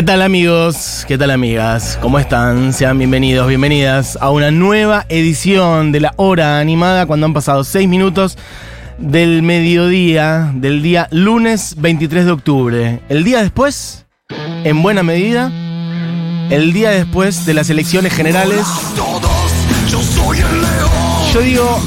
[0.00, 1.04] ¿Qué tal amigos?
[1.06, 1.98] ¿Qué tal amigas?
[2.00, 2.72] ¿Cómo están?
[2.72, 7.86] Sean bienvenidos, bienvenidas a una nueva edición de la hora animada cuando han pasado seis
[7.86, 8.38] minutos
[8.96, 13.00] del mediodía del día lunes 23 de octubre.
[13.10, 14.06] El día después,
[14.64, 15.52] en buena medida,
[16.48, 18.64] el día después de las elecciones generales.
[21.34, 21.78] Yo digo,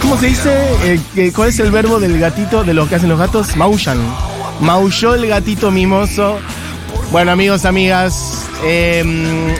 [0.00, 1.00] ¿Cómo se dice?
[1.16, 3.56] Eh, ¿Cuál es el verbo del gatito, de lo que hacen los gatos?
[3.56, 3.98] Maullan.
[4.60, 6.38] Maulló el gatito mimoso.
[7.12, 9.04] Bueno, amigos, amigas, eh,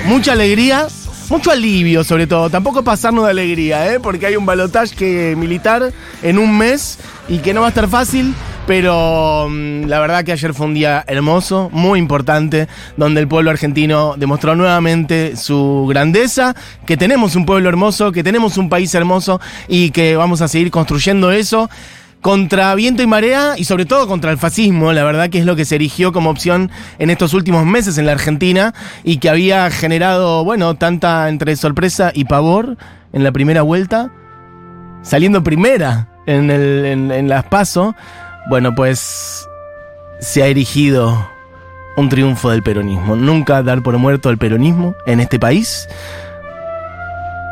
[0.07, 0.87] mucha alegría,
[1.31, 2.51] mucho alivio sobre todo.
[2.51, 4.01] Tampoco pasarnos de alegría, ¿eh?
[4.01, 5.93] porque hay un balotaje militar
[6.23, 8.35] en un mes y que no va a estar fácil.
[8.67, 13.51] Pero mm, la verdad que ayer fue un día hermoso, muy importante, donde el pueblo
[13.51, 16.55] argentino demostró nuevamente su grandeza,
[16.87, 20.71] que tenemos un pueblo hermoso, que tenemos un país hermoso y que vamos a seguir
[20.71, 21.71] construyendo eso
[22.21, 25.57] contra viento y marea y sobre todo contra el fascismo, la verdad que es lo
[25.57, 29.71] que se erigió como opción en estos últimos meses en la Argentina y que había
[29.71, 32.77] generado, bueno, tanta entre sorpresa y pavor
[33.13, 34.11] en la primera vuelta,
[35.03, 37.95] saliendo primera en, el, en, en las PASO,
[38.49, 39.47] bueno, pues
[40.21, 41.29] se ha erigido
[41.97, 43.17] un triunfo del peronismo.
[43.17, 45.89] Nunca dar por muerto el peronismo en este país.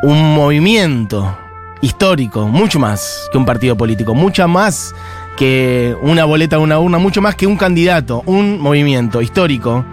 [0.03, 1.37] Un movimiento
[1.81, 4.93] histórico, mucho más que un partido político, mucha más
[5.37, 9.85] que una boleta de una urna, mucho más que un candidato, un movimiento histórico.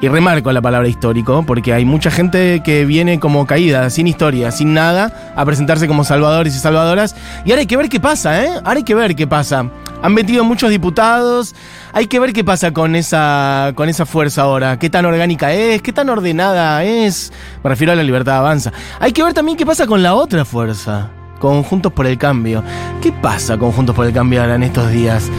[0.00, 4.50] Y remarco la palabra histórico, porque hay mucha gente que viene como caída, sin historia,
[4.50, 7.14] sin nada, a presentarse como salvadores y salvadoras.
[7.44, 8.48] Y ahora hay que ver qué pasa, ¿eh?
[8.64, 9.70] Ahora hay que ver qué pasa.
[10.02, 11.54] Han metido muchos diputados.
[11.92, 14.78] Hay que ver qué pasa con esa, con esa fuerza ahora.
[14.78, 17.32] Qué tan orgánica es, qué tan ordenada es.
[17.62, 18.72] Me refiero a la libertad avanza.
[18.98, 21.10] Hay que ver también qué pasa con la otra fuerza.
[21.38, 22.62] Con Juntos por el Cambio.
[23.00, 25.30] ¿Qué pasa con Juntos por el Cambio ahora en estos días?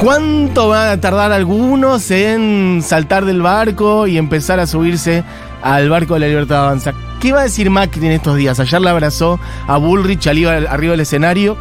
[0.00, 5.24] ¿Cuánto van a tardar algunos en saltar del barco y empezar a subirse
[5.62, 6.92] al barco de la libertad avanza?
[7.20, 8.60] ¿Qué va a decir Macri en estos días?
[8.60, 11.56] Ayer la abrazó a Bullrich arriba del escenario.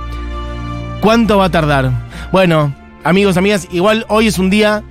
[1.02, 2.07] ¿Cuánto va a tardar?
[2.32, 4.84] Bueno, amigos, amigas, igual hoy es un día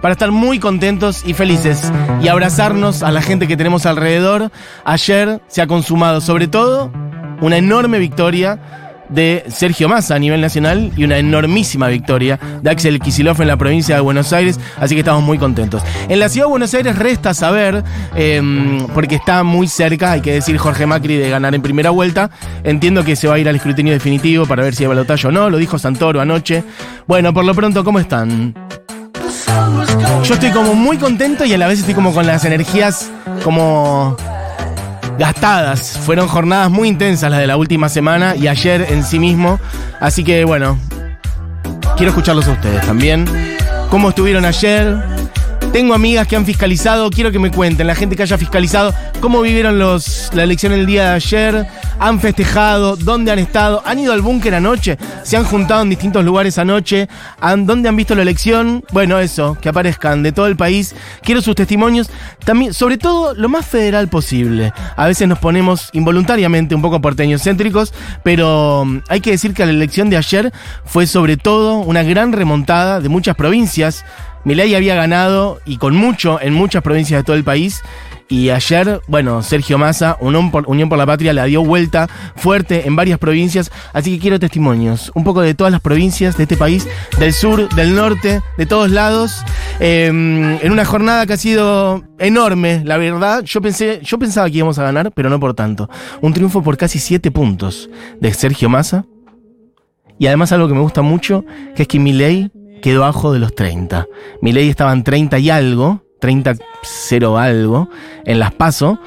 [0.00, 1.92] para estar muy contentos y felices
[2.22, 4.50] y abrazarnos a la gente que tenemos alrededor.
[4.84, 6.90] Ayer se ha consumado sobre todo
[7.42, 13.00] una enorme victoria de Sergio Massa a nivel nacional y una enormísima victoria de Axel
[13.00, 15.82] Kicillof en la provincia de Buenos Aires, así que estamos muy contentos.
[16.08, 17.84] En la ciudad de Buenos Aires resta saber,
[18.14, 18.40] eh,
[18.94, 22.30] porque está muy cerca, hay que decir Jorge Macri de ganar en primera vuelta,
[22.64, 25.32] entiendo que se va a ir al escrutinio definitivo para ver si hay balotaje o
[25.32, 26.64] no, lo dijo Santoro anoche.
[27.06, 28.54] Bueno, por lo pronto, ¿cómo están?
[30.24, 33.10] Yo estoy como muy contento y a la vez estoy como con las energías
[33.42, 34.16] como
[35.20, 35.98] gastadas.
[35.98, 39.60] Fueron jornadas muy intensas las de la última semana y ayer en sí mismo.
[40.00, 40.78] Así que bueno,
[41.96, 43.26] quiero escucharlos a ustedes también.
[43.90, 44.96] ¿Cómo estuvieron ayer?
[45.72, 49.40] Tengo amigas que han fiscalizado, quiero que me cuenten, la gente que haya fiscalizado, cómo
[49.40, 51.66] vivieron los, la elección el día de ayer,
[52.00, 56.24] han festejado, dónde han estado, han ido al búnker anoche, se han juntado en distintos
[56.24, 57.08] lugares anoche,
[57.40, 60.92] han- dónde han visto la elección, bueno, eso, que aparezcan de todo el país,
[61.22, 62.10] quiero sus testimonios,
[62.44, 64.72] también, sobre todo, lo más federal posible.
[64.96, 67.94] A veces nos ponemos involuntariamente un poco porteños céntricos,
[68.24, 70.52] pero mm, hay que decir que la elección de ayer
[70.84, 74.04] fue sobre todo una gran remontada de muchas provincias,
[74.44, 77.82] Milei había ganado y con mucho en muchas provincias de todo el país.
[78.30, 83.18] Y ayer, bueno, Sergio Massa, Unión por, la Patria, la dio vuelta fuerte en varias
[83.18, 83.72] provincias.
[83.92, 86.86] Así que quiero testimonios, un poco de todas las provincias de este país,
[87.18, 89.44] del sur, del norte, de todos lados.
[89.80, 93.42] Eh, en una jornada que ha sido enorme, la verdad.
[93.42, 95.90] Yo pensé, yo pensaba que íbamos a ganar, pero no por tanto.
[96.20, 97.90] Un triunfo por casi siete puntos
[98.20, 99.06] de Sergio Massa.
[100.20, 101.44] Y además algo que me gusta mucho,
[101.74, 104.06] que es que Milei quedó abajo de los 30.
[104.42, 107.88] Milei estaba en 30 y algo, 30 0 algo,
[108.24, 109.00] en las PASO,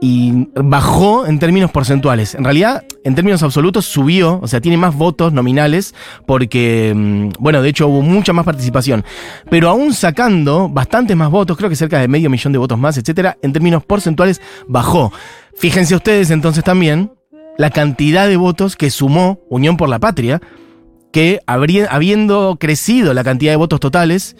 [0.00, 2.34] y bajó en términos porcentuales.
[2.34, 5.94] En realidad, en términos absolutos, subió, o sea, tiene más votos nominales,
[6.26, 9.04] porque, mm, bueno, de hecho hubo mucha más participación.
[9.50, 12.96] Pero aún sacando bastantes más votos, creo que cerca de medio millón de votos más,
[12.96, 15.12] etcétera, en términos porcentuales, bajó.
[15.54, 17.12] Fíjense ustedes entonces también
[17.58, 20.40] la cantidad de votos que sumó Unión por la Patria,
[21.12, 24.36] que habría- habiendo crecido la cantidad de votos totales,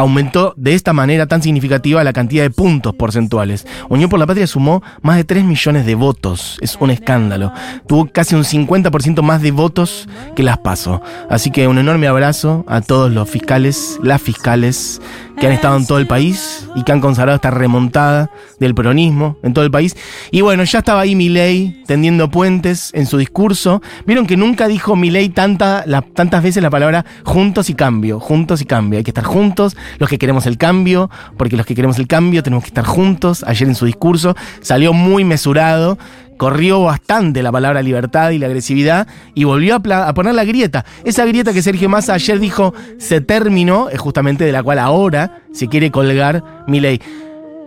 [0.00, 3.66] aumentó de esta manera tan significativa la cantidad de puntos porcentuales.
[3.88, 6.58] Unión por la Patria sumó más de 3 millones de votos.
[6.60, 7.52] Es un escándalo.
[7.86, 11.02] Tuvo casi un 50% más de votos que las PASO.
[11.28, 15.00] Así que un enorme abrazo a todos los fiscales, las fiscales
[15.38, 19.38] que han estado en todo el país y que han consagrado esta remontada del peronismo
[19.42, 19.96] en todo el país.
[20.30, 23.82] Y bueno, ya estaba ahí Milei tendiendo puentes en su discurso.
[24.06, 28.66] Vieron que nunca dijo Milei tanta, tantas veces la palabra juntos y cambio, juntos y
[28.66, 28.98] cambio.
[28.98, 32.42] Hay que estar juntos, los que queremos el cambio, porque los que queremos el cambio
[32.42, 33.44] tenemos que estar juntos.
[33.46, 35.98] Ayer en su discurso salió muy mesurado
[36.40, 40.86] corrió bastante la palabra libertad y la agresividad y volvió a, poner la grieta.
[41.04, 45.42] Esa grieta que Sergio Massa ayer dijo se terminó, es justamente de la cual ahora
[45.52, 46.98] se quiere colgar mi ley.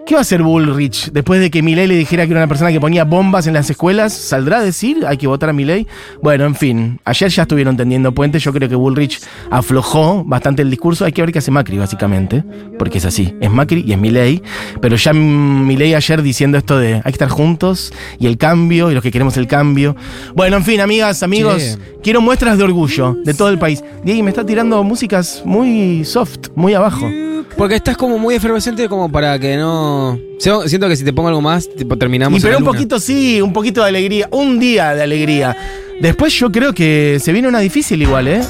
[0.06, 2.74] ¿Qué va a hacer Bullrich después de que Milei le dijera que era una persona
[2.74, 4.12] que ponía bombas en las escuelas?
[4.12, 5.88] ¿Saldrá a decir hay que votar a Milei?
[6.22, 8.44] Bueno, en fin, ayer ya estuvieron tendiendo puentes.
[8.44, 11.06] Yo creo que Bullrich aflojó bastante el discurso.
[11.06, 12.44] Hay que ver qué hace Macri, básicamente,
[12.78, 13.34] porque es así.
[13.40, 14.44] Es Macri y es Milei.
[14.82, 18.96] Pero ya Milei ayer diciendo esto de hay que estar juntos y el cambio y
[18.96, 19.96] los que queremos el cambio.
[20.36, 23.82] Bueno, en fin, amigas, amigos, quiero muestras de orgullo de todo el país.
[24.04, 27.10] Diego me está tirando músicas muy soft, muy abajo.
[27.58, 29.93] Porque estás como muy efervescente como para que no...
[30.40, 32.40] Siento que si te pongo algo más, tipo, terminamos.
[32.40, 35.56] Y pero un poquito sí, un poquito de alegría, un día de alegría.
[36.02, 38.42] Después yo creo que se viene una difícil igual, ¿eh?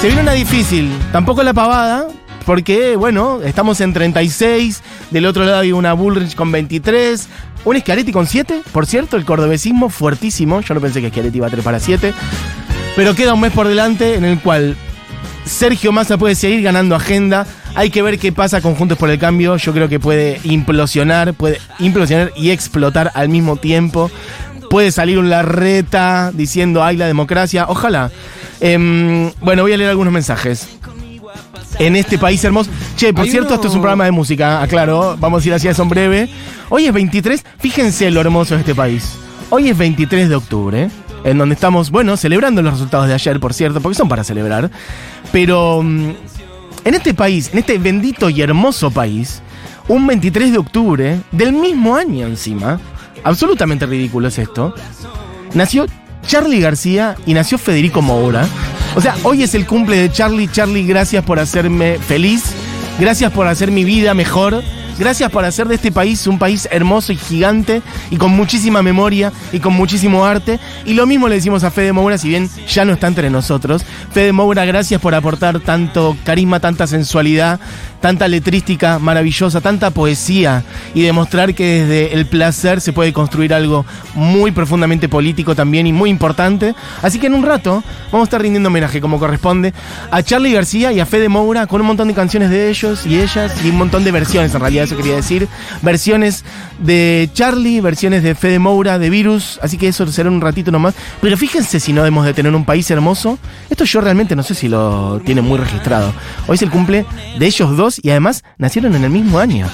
[0.00, 0.90] Se viene una difícil.
[1.12, 2.06] Tampoco la pavada,
[2.46, 4.82] porque, bueno, estamos en 36.
[5.10, 7.28] Del otro lado hay una Bullrich con 23.
[7.64, 10.60] Un Schiaretti con 7, por cierto, el cordobesismo fuertísimo.
[10.60, 12.14] Yo no pensé que Schiaretti iba a trepar a 7.
[12.96, 14.76] Pero queda un mes por delante en el cual
[15.44, 17.46] Sergio Massa puede seguir ganando agenda.
[17.78, 19.56] Hay que ver qué pasa con Juntos por el Cambio.
[19.56, 24.10] Yo creo que puede implosionar, puede implosionar y explotar al mismo tiempo.
[24.68, 27.66] Puede salir un Larreta diciendo ay la democracia.
[27.68, 28.10] Ojalá.
[28.58, 30.66] Em, bueno, voy a leer algunos mensajes.
[31.78, 32.68] En este país hermoso.
[32.96, 35.16] Che, por cierto, esto es un programa de música, aclaro.
[35.20, 36.28] Vamos a ir hacia eso en breve.
[36.70, 37.44] Hoy es 23.
[37.60, 39.14] Fíjense lo hermoso de este país.
[39.50, 40.90] Hoy es 23 de octubre
[41.22, 44.68] en donde estamos, bueno, celebrando los resultados de ayer, por cierto, porque son para celebrar.
[45.30, 46.10] Pero mm,
[46.84, 49.42] en este país, en este bendito y hermoso país,
[49.88, 52.80] un 23 de octubre del mismo año encima,
[53.24, 54.74] absolutamente ridículo es esto,
[55.54, 55.86] nació
[56.26, 58.46] Charlie García y nació Federico Moura.
[58.94, 60.48] O sea, hoy es el cumple de Charlie.
[60.48, 62.52] Charlie, gracias por hacerme feliz.
[62.98, 64.62] Gracias por hacer mi vida mejor.
[64.98, 69.32] Gracias por hacer de este país un país hermoso y gigante y con muchísima memoria
[69.52, 70.58] y con muchísimo arte.
[70.84, 73.84] Y lo mismo le decimos a Fede Moura, si bien ya no está entre nosotros.
[74.12, 77.60] Fede Moura, gracias por aportar tanto carisma, tanta sensualidad,
[78.00, 80.64] tanta letrística maravillosa, tanta poesía
[80.94, 85.92] y demostrar que desde el placer se puede construir algo muy profundamente político también y
[85.92, 86.74] muy importante.
[87.02, 89.72] Así que en un rato vamos a estar rindiendo homenaje como corresponde
[90.10, 93.20] a Charlie García y a Fede Moura con un montón de canciones de ellos y
[93.20, 95.48] ellas y un montón de versiones en realidad eso quería decir.
[95.82, 96.44] Versiones
[96.78, 100.94] de Charlie, versiones de Fede Moura, de Virus, así que eso será un ratito nomás.
[101.20, 103.38] Pero fíjense si no hemos de tener un país hermoso.
[103.70, 106.12] Esto yo realmente no sé si lo tiene muy registrado.
[106.46, 107.04] Hoy es el cumple
[107.38, 109.68] de ellos dos y además nacieron en el mismo año.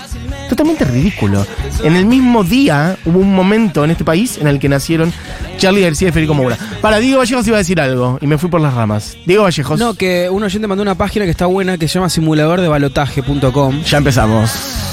[0.49, 1.47] Totalmente ridículo.
[1.83, 5.13] En el mismo día hubo un momento en este país en el que nacieron
[5.59, 6.59] Charlie García y Federico Moura.
[6.81, 9.17] Para Diego Vallejos iba a decir algo y me fui por las ramas.
[9.27, 9.79] Diego Vallejos.
[9.79, 13.83] No, que un oyente mandó una página que está buena que se llama simuladordebalotaje.com.
[13.83, 14.84] Ya empezamos.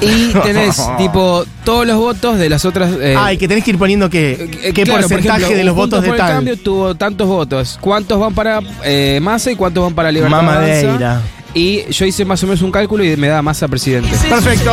[0.00, 2.92] Y tenés, tipo, todos los votos de las otras.
[3.00, 6.02] Eh, ah, y que tenés que ir poniendo qué, eh, qué porcentaje de los votos
[6.02, 6.32] de tal.
[6.34, 7.78] cambio tuvo tantos votos.
[7.80, 10.36] ¿Cuántos van para eh, Massa y cuántos van para Libertad?
[10.42, 11.22] Mamadeira.
[11.54, 14.10] Y yo hice más o menos un cálculo y me da Massa presidente.
[14.28, 14.72] Perfecto.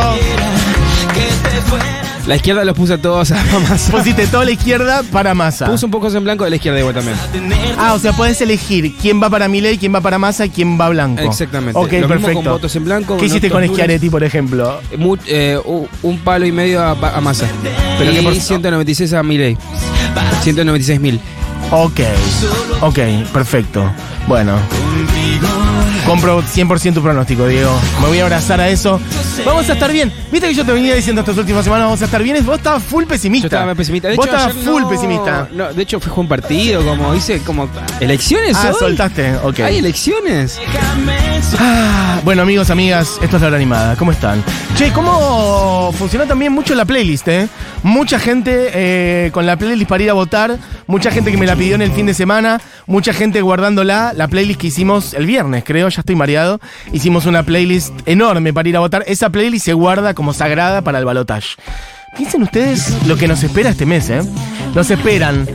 [2.26, 3.36] La izquierda los puse a todos a
[3.68, 3.92] Massa.
[3.92, 5.66] Pusiste toda la izquierda para Massa.
[5.66, 7.16] Puse un poco en blanco de la izquierda igual también.
[7.78, 10.78] Ah, o sea, puedes elegir quién va para Milei, quién va para Massa y quién
[10.78, 11.22] va blanco.
[11.22, 11.78] Exactamente.
[11.78, 12.34] Ok, perfecto.
[12.34, 13.16] con votos en blanco.
[13.16, 14.80] ¿Qué hiciste con Schiaretti, por ejemplo?
[15.26, 15.58] Eh,
[16.02, 17.46] un palo y medio a, Massa.
[17.98, 19.56] Pero y por 196 a Milei.
[20.42, 21.20] 196 mil.
[21.70, 22.00] Ok,
[22.80, 22.98] ok,
[23.32, 23.90] perfecto.
[24.26, 24.58] Bueno.
[26.06, 27.76] Compro 100% pronóstico, Diego.
[28.00, 29.00] Me voy a abrazar a eso.
[29.44, 30.12] Vamos a estar bien.
[30.30, 32.46] Viste que yo te venía diciendo estas últimas semanas, vamos a estar bien.
[32.46, 33.48] Vos estabas full pesimista.
[33.48, 34.08] Yo estaba pesimista.
[34.08, 35.48] De Vos estabas full pesimista.
[35.52, 37.68] No, de hecho, fue un partido, como dice, como.
[37.98, 38.56] ¿Elecciones?
[38.56, 39.60] Ah, soltaste, ok.
[39.60, 40.60] ¿Hay elecciones?
[41.58, 43.96] Ah, bueno, amigos, amigas, esto es la hora animada.
[43.96, 44.44] ¿Cómo están?
[44.76, 47.48] Che, ¿cómo funcionó también mucho la playlist, eh?
[47.82, 50.56] Mucha gente eh, con la playlist para ir a votar.
[50.86, 52.60] Mucha gente que me la pidió en el fin de semana.
[52.86, 54.12] Mucha gente guardándola.
[54.14, 56.60] La playlist que hicimos el viernes, creo ya estoy mareado,
[56.92, 59.04] hicimos una playlist enorme para ir a votar.
[59.06, 61.56] Esa playlist se guarda como sagrada para el balotage.
[62.16, 64.20] Piensen ustedes lo que nos espera este mes, ¿eh?
[64.74, 65.46] Nos esperan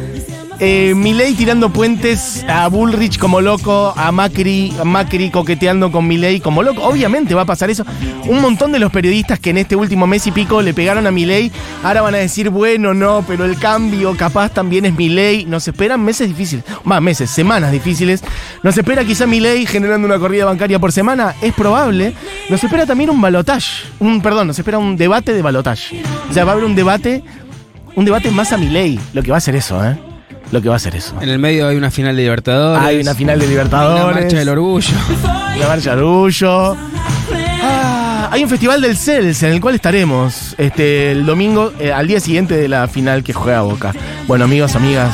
[0.63, 6.61] Eh, Milei tirando puentes a Bullrich como loco, a Macri, Macri coqueteando con Milei como
[6.61, 6.83] loco.
[6.83, 7.83] Obviamente va a pasar eso.
[8.27, 11.11] Un montón de los periodistas que en este último mes y pico le pegaron a
[11.11, 11.51] Milei,
[11.81, 15.45] ahora van a decir, bueno, no, pero el cambio capaz también es Milei.
[15.45, 18.23] Nos esperan meses difíciles, más meses, semanas difíciles.
[18.61, 22.13] Nos espera quizá Milei generando una corrida bancaria por semana, es probable.
[22.51, 26.03] Nos espera también un balotage, un perdón, nos espera un debate de balotage.
[26.29, 27.23] O sea, va a haber un debate,
[27.95, 30.10] un debate más a Milei, lo que va a ser eso, ¿eh?
[30.51, 31.15] Lo que va a ser eso.
[31.21, 32.83] En el medio hay una final de Libertadores.
[32.83, 34.21] Hay una final de Una Libertadores.
[34.23, 34.93] marcha del orgullo.
[35.59, 36.75] La marcha de orgullo.
[37.63, 42.07] Ah, hay un festival del CELS en el cual estaremos este, el domingo, eh, al
[42.07, 43.93] día siguiente de la final que juega Boca.
[44.27, 45.13] Bueno, amigos, amigas,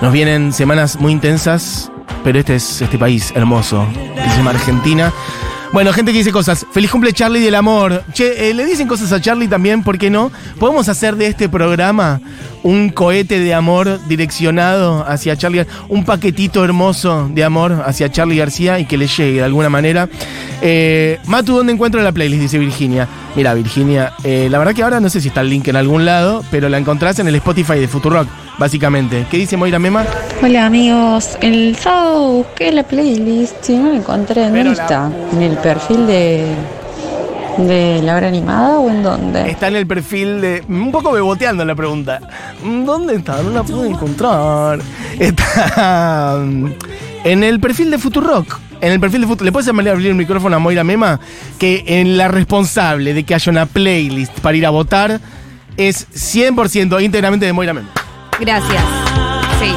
[0.00, 1.90] nos vienen semanas muy intensas,
[2.24, 5.12] pero este es este país hermoso, que se llama Argentina.
[5.72, 6.66] Bueno, gente que dice cosas.
[6.72, 8.02] Feliz cumple Charlie del amor.
[8.12, 10.32] Che, eh, le dicen cosas a Charlie también, ¿por qué no?
[10.58, 12.20] Podemos hacer de este programa
[12.62, 18.78] un cohete de amor direccionado hacia Charlie, un paquetito hermoso de amor hacia Charlie García
[18.78, 20.08] y que le llegue de alguna manera.
[20.62, 22.42] Eh, Matu, ¿dónde encuentro la playlist?
[22.42, 23.06] Dice Virginia.
[23.36, 26.04] Mira, Virginia, eh, la verdad que ahora no sé si está el link en algún
[26.06, 28.26] lado, pero la encontrás en el Spotify de Futurock,
[28.58, 29.26] básicamente.
[29.30, 30.04] ¿Qué dice Moira Mema?
[30.42, 34.44] Hola amigos, el sábado busqué la playlist y no la encontré.
[34.44, 35.10] ¿En Pero dónde está?
[35.32, 36.46] ¿En el perfil de,
[37.58, 39.50] de la hora animada o en dónde?
[39.50, 40.62] Está en el perfil de.
[40.68, 42.20] Un poco beboteando la pregunta.
[42.62, 43.42] ¿Dónde está?
[43.42, 44.80] No la pude encontrar.
[45.18, 46.38] Está.
[46.44, 46.66] mm,
[47.24, 48.58] En el perfil de Futurock.
[48.80, 49.44] En el perfil de Futurock.
[49.46, 51.18] ¿Le puedes abrir el micrófono a Moira Mema?
[51.58, 55.20] Que en la responsable de que haya una playlist para ir a votar
[55.76, 57.88] es 100% íntegramente de Moira Mema.
[58.40, 58.82] Gracias.
[59.60, 59.74] Sí.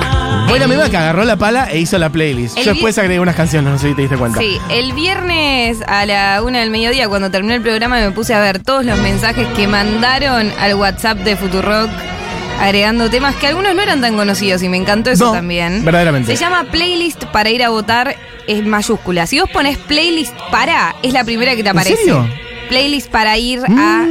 [0.53, 2.57] El- Mema que agarró la pala e hizo la playlist.
[2.59, 4.39] Yo después agregué unas canciones, no sé si te diste cuenta.
[4.39, 8.39] Sí, el viernes a la una del mediodía, cuando terminé el programa, me puse a
[8.41, 11.89] ver todos los mensajes que mandaron al WhatsApp de Futurock,
[12.59, 15.83] agregando temas que algunos no eran tan conocidos y me encantó eso No, también.
[15.83, 16.35] verdaderamente.
[16.35, 18.15] Se llama Playlist para ir a votar,
[18.47, 19.25] es mayúscula.
[19.27, 21.95] Si vos pones Playlist para, es la primera que te aparece.
[21.97, 22.27] serio?
[22.69, 24.05] Playlist para ir a.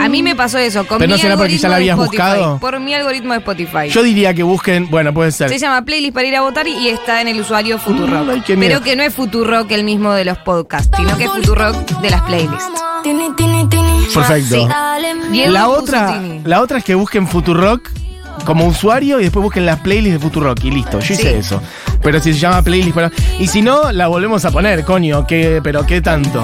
[0.00, 0.86] A mí me pasó eso.
[0.86, 2.58] Con Pero mi no será porque ya algoritmo la de habías Spotify, buscado.
[2.58, 3.88] Por mi algoritmo de Spotify.
[3.90, 4.88] Yo diría que busquen.
[4.90, 5.48] Bueno, puede ser.
[5.48, 8.26] Se llama Playlist para ir a votar y está en el usuario Futurock.
[8.26, 8.70] Mm, ay, qué miedo.
[8.72, 12.10] Pero que no es Futurock el mismo de los podcasts, sino que es Futurock de
[12.10, 12.70] las playlists.
[14.14, 14.68] Perfecto.
[15.48, 17.88] La otra, la otra es que busquen Futurock
[18.44, 20.98] como usuario y después busquen las playlists de Futurock y listo.
[21.00, 21.28] Yo hice Sí.
[21.28, 21.62] eso.
[22.02, 23.10] Pero si se llama playlist para.
[23.38, 25.26] Y si no, la volvemos a poner, coño.
[25.26, 26.40] ¿qué, pero qué tanto.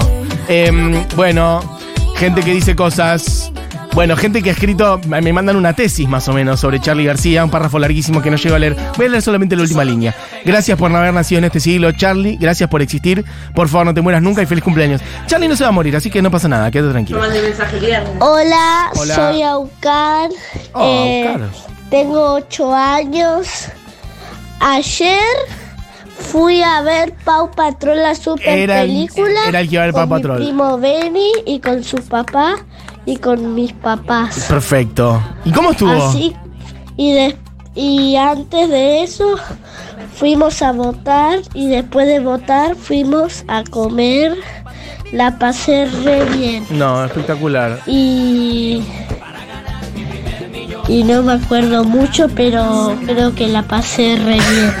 [0.47, 1.76] Em, bueno,
[2.17, 3.51] gente que dice cosas.
[3.93, 7.43] Bueno, gente que ha escrito, me mandan una tesis más o menos sobre Charlie García,
[7.43, 8.75] un párrafo larguísimo que no llego a leer.
[8.95, 10.15] Voy a leer solamente la última línea.
[10.45, 12.37] Gracias por no haber nacido en este siglo, Charlie.
[12.37, 13.25] Gracias por existir.
[13.55, 15.01] Por favor, no te mueras nunca y feliz cumpleaños.
[15.25, 17.19] Charlie no se va a morir, así que no pasa nada, quédate tranquilo.
[18.19, 19.15] Hola, Hola.
[19.15, 20.29] soy Aucar.
[20.73, 21.49] Oh, eh, Aucar.
[21.89, 23.47] Tengo ocho años.
[24.59, 25.17] Ayer
[26.19, 29.39] fui a ver Pau Patrol, la super Era el- película.
[29.47, 30.39] era el que iba a ver Pau con Patrol.
[30.39, 32.55] Mi primo Benny y con su papá
[33.05, 34.45] y con mis papás.
[34.49, 35.21] Perfecto.
[35.45, 35.91] ¿Y cómo estuvo?
[35.91, 36.35] Así,
[36.97, 37.37] y, de-
[37.75, 39.35] y antes de eso
[40.15, 44.35] fuimos a votar y después de votar fuimos a comer.
[45.13, 46.65] La pasé re bien.
[46.69, 47.79] No, espectacular.
[47.87, 48.83] Y.
[50.89, 54.73] Y no me acuerdo mucho, pero creo que la pasé re bien.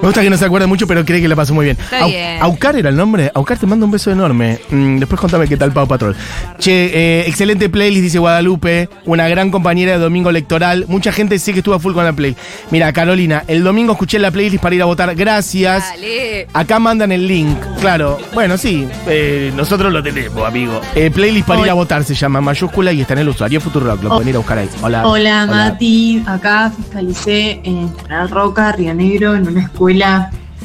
[0.00, 1.76] Me gusta que no se acuerde mucho, pero cree que la pasó muy bien.
[1.78, 2.40] Está bien.
[2.40, 3.30] Aucar era el nombre.
[3.34, 4.58] Aucar te manda un beso enorme.
[4.70, 6.16] Mm, después contame qué tal Pau Patrol.
[6.58, 8.88] Che, eh, excelente playlist, dice Guadalupe.
[9.04, 10.86] Una gran compañera de domingo electoral.
[10.88, 12.34] Mucha gente sé que estuvo a full con la play.
[12.70, 15.14] Mira, Carolina, el domingo escuché la playlist para ir a votar.
[15.14, 15.90] Gracias.
[15.90, 16.46] Dale.
[16.54, 18.16] Acá mandan el link, claro.
[18.32, 20.80] Bueno, sí, eh, nosotros lo tenemos, amigo.
[20.94, 24.02] Eh, playlist para ir a votar se llama mayúscula y está en el usuario Futurock.
[24.02, 24.68] Lo pueden ir a buscar ahí.
[24.80, 25.06] Hola.
[25.06, 29.89] Hola, Mati, acá fiscalicé en General Roca, Río Negro, en una escuela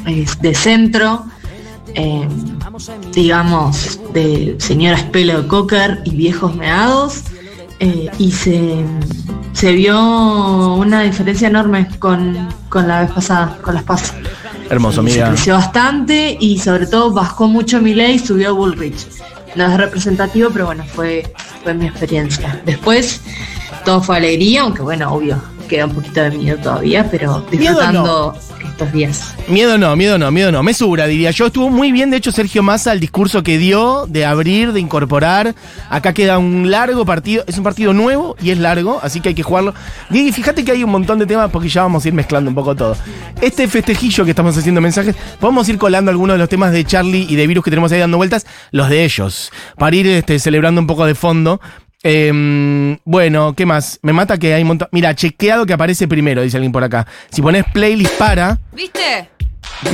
[0.06, 1.24] eh, de centro,
[1.94, 2.28] eh,
[3.12, 7.22] digamos, de señoras pelo de cocker y viejos meados,
[7.80, 8.84] eh, y se,
[9.52, 14.14] se vio una diferencia enorme con, con la vez pasada, con las pasas.
[14.70, 15.28] Hermoso, Se amiga.
[15.30, 19.06] creció bastante y sobre todo bajó mucho mi ley y subió Bullrich.
[19.54, 22.60] No es representativo, pero bueno, fue, fue mi experiencia.
[22.66, 23.20] Después
[23.84, 28.92] todo fue alegría, aunque bueno, obvio, queda un poquito de miedo todavía, pero disfrutando estos
[28.92, 29.34] días.
[29.48, 30.62] Miedo no, miedo no, miedo no.
[30.62, 31.46] Mesura, diría yo.
[31.46, 35.54] Estuvo muy bien, de hecho, Sergio Massa, el discurso que dio de abrir, de incorporar.
[35.88, 37.44] Acá queda un largo partido.
[37.46, 39.74] Es un partido nuevo y es largo, así que hay que jugarlo.
[40.10, 42.54] Y fíjate que hay un montón de temas porque ya vamos a ir mezclando un
[42.54, 42.96] poco todo.
[43.40, 47.26] Este festejillo que estamos haciendo mensajes, podemos ir colando algunos de los temas de Charlie
[47.28, 50.80] y de Virus que tenemos ahí dando vueltas, los de ellos, para ir este, celebrando
[50.80, 51.60] un poco de fondo.
[52.02, 53.98] Em, bueno, ¿qué más?
[54.02, 54.88] Me mata que hay un montón.
[54.92, 57.06] Mira, chequeado que aparece primero, dice alguien por acá.
[57.30, 59.28] Si pones playlist para, ¿Viste?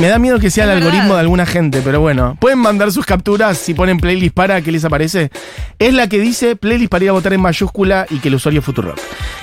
[0.00, 2.36] Me da miedo que sea el algoritmo de alguna gente, pero bueno.
[2.40, 5.30] Pueden mandar sus capturas si ponen playlist para, ¿qué les aparece?
[5.78, 8.60] Es la que dice playlist para ir a votar en mayúscula y que el usuario
[8.60, 8.98] es Futurock.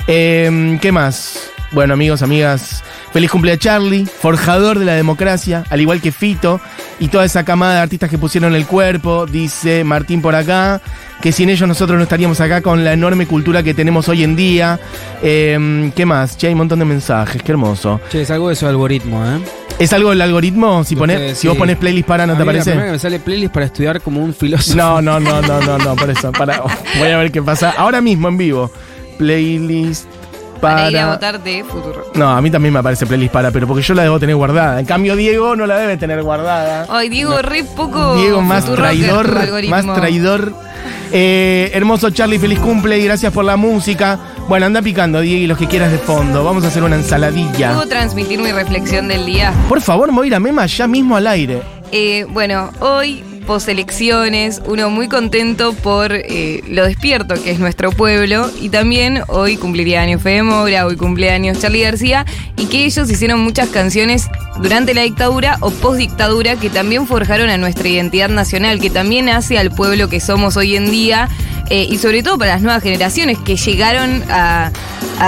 [0.07, 1.51] Em, ¿Qué más?
[1.71, 6.59] Bueno, amigos, amigas, feliz cumpleaños Charlie, forjador de la democracia, al igual que Fito
[6.99, 10.81] y toda esa camada de artistas que pusieron el cuerpo, dice Martín por acá,
[11.21, 14.35] que sin ellos nosotros no estaríamos acá con la enorme cultura que tenemos hoy en
[14.35, 14.79] día.
[15.21, 16.37] Em, ¿Qué más?
[16.37, 18.01] Che, hay un montón de mensajes, qué hermoso.
[18.09, 19.39] Che, es algo de su algoritmo, ¿eh?
[19.79, 20.83] ¿Es algo del algoritmo?
[20.83, 21.59] Si, pones, si vos sí.
[21.59, 24.01] pones playlist para, ¿no A te mí la primera que me sale playlist para estudiar
[24.01, 24.77] como un filósofo.
[24.77, 26.31] No, no, no, no, no, no, por eso.
[26.33, 26.61] Para,
[26.99, 27.71] voy a ver qué pasa.
[27.71, 28.71] Ahora mismo en vivo.
[29.17, 30.07] Playlist
[30.59, 30.75] para.
[30.75, 32.11] Para ir a votar de Futuro.
[32.15, 34.79] No, a mí también me aparece playlist para, pero porque yo la debo tener guardada.
[34.79, 36.85] En cambio, Diego no la debe tener guardada.
[36.89, 38.15] Ay, Diego, re poco.
[38.17, 40.53] Diego más traidor, más traidor.
[41.11, 44.19] Eh, hermoso Charlie, feliz cumple y gracias por la música.
[44.47, 46.43] Bueno, anda picando, Diego, y los que quieras de fondo.
[46.43, 47.73] Vamos a hacer una ensaladilla.
[47.73, 49.53] ¿Puedo transmitir mi reflexión del día?
[49.67, 51.61] Por favor, Moira Mema, ya mismo al aire.
[51.91, 58.47] Eh, bueno, hoy, poselecciones, uno muy contento por eh, lo despierto que es nuestro pueblo
[58.61, 62.27] y también hoy cumpliría años Fede Moura, hoy cumpleaños Charlie García
[62.57, 64.29] y que ellos hicieron muchas canciones
[64.61, 69.57] durante la dictadura o post-dictadura que también forjaron a nuestra identidad nacional, que también hace
[69.57, 71.27] al pueblo que somos hoy en día
[71.69, 74.71] eh, y sobre todo para las nuevas generaciones que llegaron a,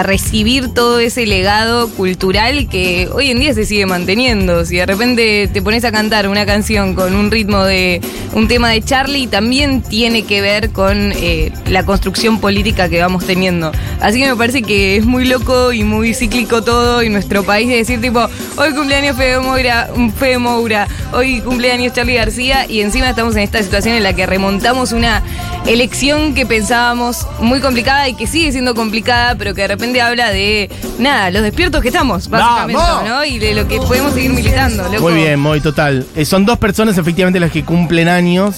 [0.04, 4.64] recibir todo ese legado cultural que hoy en día se sigue manteniendo.
[4.64, 8.00] Si de repente te pones a cantar una canción con un ritmo de
[8.32, 13.26] un tema de Charlie, también tiene que ver con eh, la construcción política que vamos
[13.26, 13.74] teniendo.
[14.00, 17.68] Así que me parece que es muy loco y muy cíclico todo en nuestro país
[17.68, 23.10] de decir tipo, hoy cumpleaños Fede Moura, Fede Moura, hoy cumpleaños Charlie García y encima
[23.10, 25.22] estamos en esta situación en la que remontamos una
[25.66, 30.30] elección que pensábamos muy complicada y que sigue siendo complicada, pero que de repente habla
[30.32, 30.70] de
[31.00, 33.10] nada, los despiertos que estamos, básicamente, ¡Vamos!
[33.10, 33.26] ¿no?
[33.26, 35.02] Y de lo que podemos seguir militando, loco.
[35.02, 36.06] Muy bien, muy total.
[36.16, 38.58] Eh, son dos personas efectivamente las que cumplen años,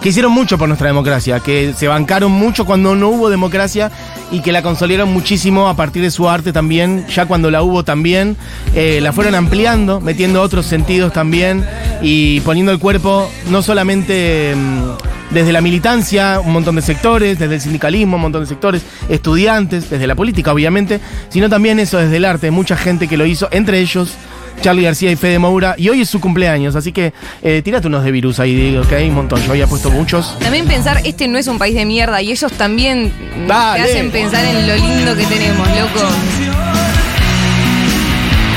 [0.00, 3.90] que hicieron mucho por nuestra democracia, que se bancaron mucho cuando no hubo democracia
[4.30, 7.84] y que la consolidaron muchísimo a partir de su arte también, ya cuando la hubo
[7.84, 8.36] también,
[8.74, 11.66] eh, la fueron ampliando, metiendo otros sentidos también
[12.00, 14.54] y poniendo el cuerpo no solamente...
[14.56, 18.82] mm, desde la militancia, un montón de sectores, desde el sindicalismo, un montón de sectores,
[19.08, 23.26] estudiantes, desde la política, obviamente, sino también eso desde el arte, mucha gente que lo
[23.26, 24.16] hizo, entre ellos
[24.60, 28.04] Charlie García y Fede Moura, y hoy es su cumpleaños, así que eh, tírate unos
[28.04, 30.38] de virus ahí, Diego, que hay un montón, yo había puesto muchos.
[30.38, 33.12] También pensar, este no es un país de mierda y ellos también
[33.46, 33.82] Dale.
[33.82, 36.08] te hacen pensar en lo lindo que tenemos, loco.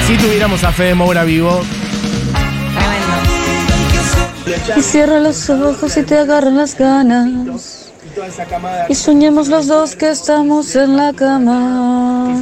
[0.08, 1.62] Si tuviéramos a Fede Moura vivo,
[4.44, 4.80] Tremendo.
[4.80, 7.83] Y cierra los ojos y te agarran las ganas.
[8.90, 12.34] Y soñemos los dos que estamos en la cama.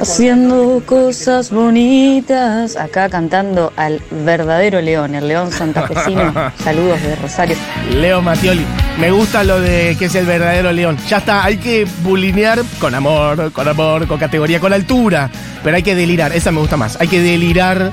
[0.00, 2.76] Haciendo cosas bonitas.
[2.76, 6.32] Acá cantando al verdadero león, el león santafesino.
[6.62, 7.56] Saludos de Rosario.
[7.90, 8.64] Leo Matioli.
[8.98, 10.98] Me gusta lo de que es el verdadero león.
[11.08, 15.30] Ya está, hay que bulinear con amor, con amor, con categoría, con altura.
[15.64, 17.00] Pero hay que delirar, esa me gusta más.
[17.00, 17.90] Hay que delirar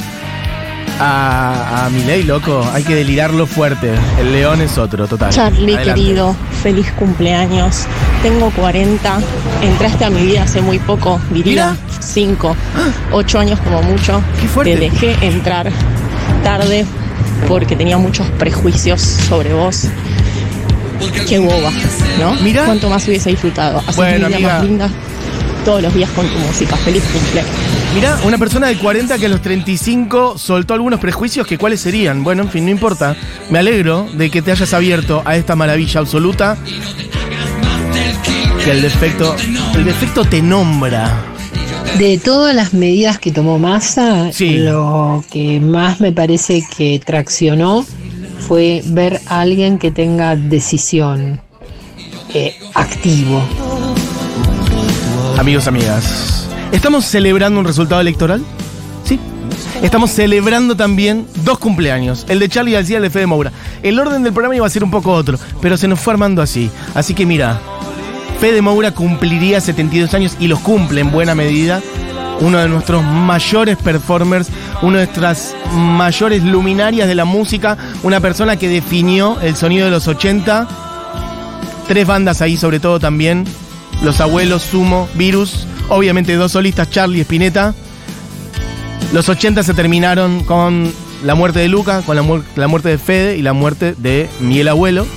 [1.00, 2.64] a, a Milei, loco.
[2.74, 3.92] Hay que delirarlo fuerte.
[4.20, 5.32] El león es otro, total.
[5.32, 6.02] Charlie, Adelante.
[6.02, 7.84] querido, feliz cumpleaños.
[8.22, 9.20] Tengo 40,
[9.62, 12.56] entraste a mi vida hace muy poco, diría 5,
[13.12, 14.22] 8 años como mucho.
[14.42, 14.74] Qué fuerte.
[14.76, 15.72] Te dejé entrar
[16.44, 16.86] tarde
[17.48, 19.86] porque tenía muchos prejuicios sobre vos.
[21.28, 21.72] Qué boba,
[22.20, 22.34] ¿no?
[22.42, 22.66] Mirá.
[22.66, 23.82] Cuánto más hubiese disfrutado.
[23.88, 24.54] Así Bueno, mi vida amiga.
[24.56, 24.90] más linda
[25.64, 26.76] todos los días con tu música.
[26.78, 27.52] Feliz cumpleaños.
[27.96, 32.24] Mirá, una persona de 40 que a los 35 soltó algunos prejuicios que cuáles serían.
[32.24, 33.16] Bueno, en fin, no importa.
[33.50, 36.58] Me alegro de que te hayas abierto a esta maravilla absoluta.
[38.64, 39.36] Que el defecto,
[39.76, 41.26] el defecto te nombra.
[41.98, 44.58] De todas las medidas que tomó Massa, Sí.
[44.60, 47.84] lo que más me parece que traccionó
[48.48, 51.42] fue ver a alguien que tenga decisión
[52.34, 53.42] eh, activo.
[55.40, 58.44] Amigos, amigas, ¿estamos celebrando un resultado electoral?
[59.04, 59.20] Sí.
[59.82, 63.52] Estamos celebrando también dos cumpleaños, el de Charlie García y el de Fede Moura.
[63.82, 66.42] El orden del programa iba a ser un poco otro, pero se nos fue armando
[66.42, 66.70] así.
[66.94, 67.60] Así que mira,
[68.40, 71.82] Fede Moura cumpliría 72 años y los cumple en buena medida.
[72.42, 74.48] Uno de nuestros mayores performers,
[74.82, 79.92] una de nuestras mayores luminarias de la música, una persona que definió el sonido de
[79.92, 80.68] los 80.
[81.88, 83.46] Tres bandas ahí sobre todo también.
[84.04, 85.68] Los abuelos, Sumo, Virus.
[85.90, 87.74] Obviamente dos solistas, Charlie y Spinetta.
[89.14, 90.92] Los 80 se terminaron con
[91.24, 94.30] la muerte de Luca, con la, muer- la muerte de Fede y la muerte de
[94.40, 95.08] Miguel Abuelo.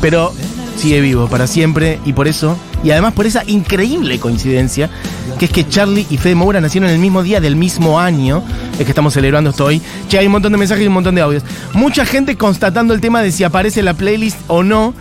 [0.00, 0.32] Pero
[0.76, 4.90] sigue vivo para siempre y por eso, y además por esa increíble coincidencia,
[5.38, 8.42] que es que Charlie y Fede Moura nacieron el mismo día del mismo año,
[8.78, 9.80] es que estamos celebrando esto hoy.
[10.08, 11.44] Che, hay un montón de mensajes y un montón de audios.
[11.72, 14.92] Mucha gente constatando el tema de si aparece la playlist o no.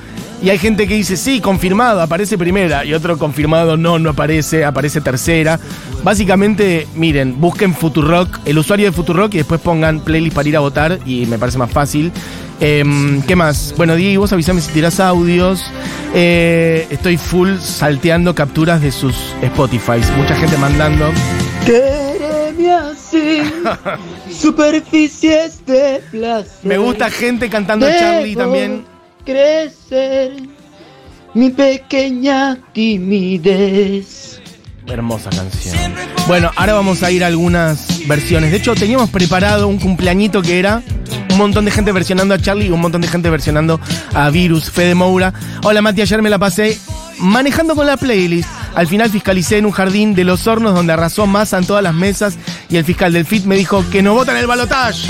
[0.44, 2.84] Y hay gente que dice, sí, confirmado, aparece primera.
[2.84, 5.58] Y otro confirmado, no, no aparece, aparece tercera.
[6.04, 10.60] Básicamente, miren, busquen Futurock, el usuario de Futurock y después pongan playlist para ir a
[10.60, 12.12] votar y me parece más fácil.
[12.60, 13.74] Em, ¿Qué más?
[13.78, 15.64] Bueno, Diego, vos avisame si tirás audios.
[16.14, 20.02] Eh, estoy full salteando capturas de sus Spotify.
[20.18, 21.10] Mucha gente mandando.
[21.66, 23.44] Quereme así,
[24.30, 26.60] superficies de placer.
[26.64, 28.93] Me gusta gente cantando Debo Charlie también.
[29.26, 30.34] Crecer,
[31.34, 34.42] mi pequeña timidez.
[34.86, 35.94] Hermosa canción.
[36.28, 38.52] Bueno, ahora vamos a ir a algunas versiones.
[38.52, 40.84] De hecho, teníamos preparado un cumpleañito que era
[41.30, 43.80] un montón de gente versionando a Charlie y un montón de gente versionando
[44.14, 45.34] a Virus, Fede Moura.
[45.64, 46.78] Hola Mati, ayer me la pasé
[47.18, 48.50] manejando con la playlist.
[48.76, 51.94] Al final fiscalicé en un jardín de los hornos donde arrasó masa en todas las
[51.94, 52.38] mesas
[52.70, 55.08] y el fiscal del FIT me dijo que no votan el balotage.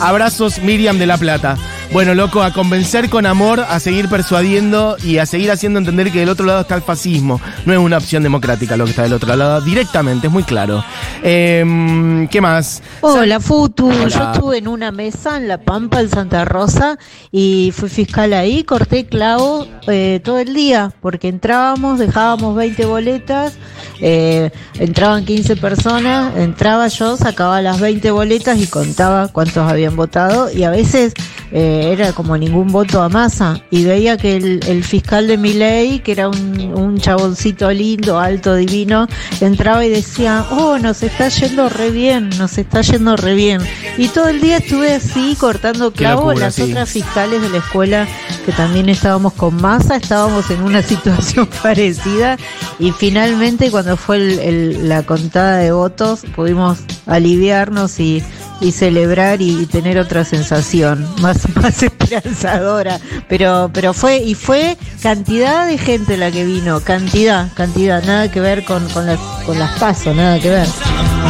[0.00, 1.58] Abrazos Miriam de la Plata.
[1.92, 6.20] Bueno, loco, a convencer con amor, a seguir persuadiendo y a seguir haciendo entender que
[6.20, 7.40] del otro lado está el fascismo.
[7.66, 10.84] No es una opción democrática lo que está del otro lado, directamente, es muy claro.
[11.24, 12.80] Em, ¿Qué más?
[13.00, 13.88] Hola, Futu.
[13.88, 14.06] Hola.
[14.06, 16.96] Yo estuve en una mesa en La Pampa, en Santa Rosa,
[17.32, 23.54] y fui fiscal ahí, corté clavo eh, todo el día, porque entrábamos, dejábamos 20 boletas,
[24.00, 30.52] eh, entraban 15 personas, entraba yo, sacaba las 20 boletas y contaba cuántos habían votado,
[30.52, 31.14] y a veces
[31.52, 35.52] eh, era como ningún voto a masa, y veía que el, el fiscal de mi
[35.54, 39.06] ley, que era un, un chaboncito lindo, alto, divino,
[39.40, 43.60] entraba y decía, oh, nos está yendo re bien, nos está yendo re bien.
[43.98, 46.28] Y todo el día estuve así cortando clavo.
[46.28, 46.62] locura, Las sí.
[46.62, 48.06] otras fiscales de la escuela
[48.46, 52.36] que también estábamos con masa, estábamos en una situación parecida
[52.78, 58.22] y finalmente cuando fue el- el- la contada de votos pudimos aliviarnos y,
[58.60, 63.00] y celebrar y, tener otra sensación más, más esperanzadora.
[63.28, 68.40] Pero, pero fue, y fue cantidad de gente la que vino, cantidad, cantidad, nada que
[68.40, 70.66] ver con, con, las, con las pasos, nada que ver.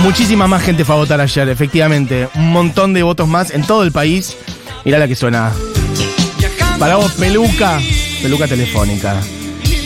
[0.02, 2.28] Muchísima más gente fue a votar ayer, efectivamente.
[2.34, 4.36] Un montón de votos más en todo el país.
[4.84, 5.52] Mirá la que suena.
[6.78, 7.78] Para vos, peluca.
[8.22, 9.16] Peluca telefónica.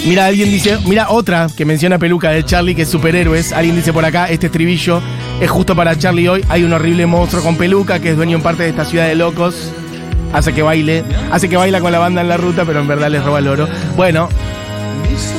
[0.04, 3.52] Mira, alguien dice, mira otra que menciona peluca de Charlie, que es superhéroes.
[3.52, 5.00] Alguien dice por acá, este estribillo
[5.40, 6.44] es justo para Charlie hoy.
[6.50, 9.14] Hay un horrible monstruo con peluca que es dueño en parte de esta ciudad de
[9.14, 9.72] locos.
[10.34, 13.08] Hace que baile, hace que baila con la banda en la ruta, pero en verdad
[13.08, 13.66] les roba el oro.
[13.96, 14.28] Bueno,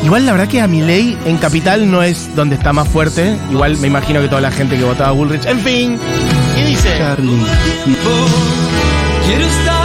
[0.04, 3.38] igual la verdad que a Milei en Capital no es donde está más fuerte.
[3.52, 5.46] Igual me imagino que toda la gente que votaba a Bullrich.
[5.46, 6.00] En fin,
[6.56, 6.90] ¿qué dice?
[6.98, 7.46] Charlie.
[9.28, 9.85] Quiero estar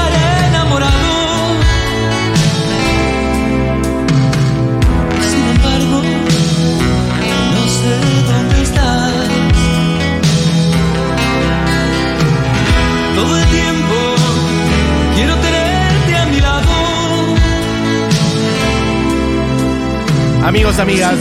[20.50, 21.14] Amigos, amigas,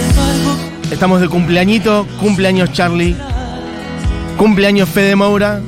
[0.92, 3.16] estamos de cumpleañito, cumpleaños Charlie,
[4.38, 5.62] cumpleaños Fede Moura,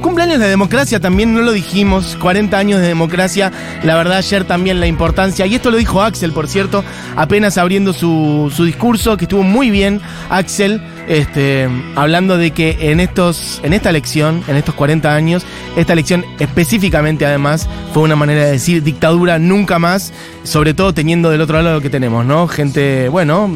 [0.00, 3.50] cumpleaños de democracia también, no lo dijimos, 40 años de democracia,
[3.82, 6.84] la verdad ayer también la importancia, y esto lo dijo Axel, por cierto,
[7.16, 10.00] apenas abriendo su, su discurso, que estuvo muy bien,
[10.30, 15.44] Axel, este, hablando de que en, estos, en esta elección, en estos 40 años,
[15.76, 20.12] esta elección específicamente además fue una manera de decir dictadura nunca más,
[20.44, 22.46] sobre todo teniendo del otro lado lo que tenemos, ¿no?
[22.46, 23.50] Gente, bueno,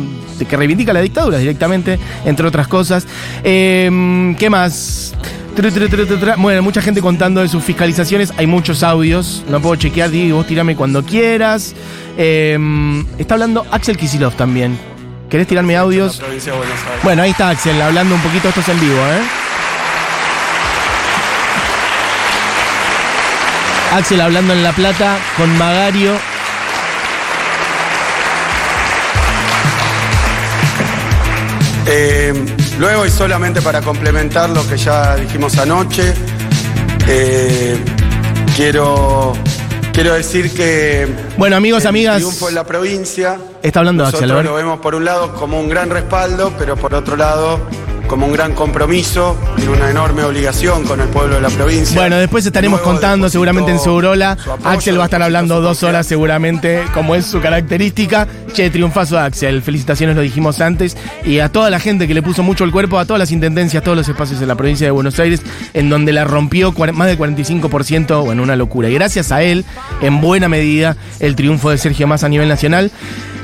[0.49, 3.07] que reivindica la dictadura directamente, entre otras cosas.
[3.45, 5.15] Eh, ¿Qué más?
[6.39, 10.47] Bueno, mucha gente contando de sus fiscalizaciones, hay muchos audios, no puedo chequear, Diego, vos
[10.47, 11.75] tirame cuando quieras.
[12.17, 12.59] Eh,
[13.19, 14.92] está hablando Axel Kisilov también.
[15.33, 16.21] ¿Querés tirarme audios?
[17.03, 19.23] Bueno, ahí está Axel, hablando un poquito, esto es en vivo, ¿eh?
[23.95, 26.19] Axel hablando en La Plata con Magario.
[31.87, 32.35] Eh,
[32.79, 36.13] luego, y solamente para complementar lo que ya dijimos anoche,
[37.09, 37.83] eh,
[38.55, 39.33] quiero,
[39.93, 41.07] quiero decir que.
[41.37, 42.17] Bueno, amigos, el amigas.
[42.17, 43.39] triunfo en la provincia.
[43.63, 46.95] Está hablando Nosotros Axel, lo vemos por un lado como un gran respaldo, pero por
[46.95, 47.61] otro lado
[48.13, 51.99] como un gran compromiso y una enorme obligación con el pueblo de la provincia.
[51.99, 54.37] Bueno, después estaremos Luego contando seguramente en Segurola.
[54.37, 58.29] su apoyo, Axel va a estar hablando dos horas seguramente, como es su característica.
[58.53, 59.63] Che, triunfazo de Axel.
[59.63, 60.95] Felicitaciones, lo dijimos antes.
[61.25, 63.83] Y a toda la gente que le puso mucho el cuerpo, a todas las intendencias,
[63.83, 65.41] todos los espacios en la provincia de Buenos Aires,
[65.73, 68.91] en donde la rompió más del 45%, bueno, una locura.
[68.91, 69.65] Y gracias a él,
[70.03, 72.93] en buena medida, el triunfo de Sergio Massa a nivel nacional.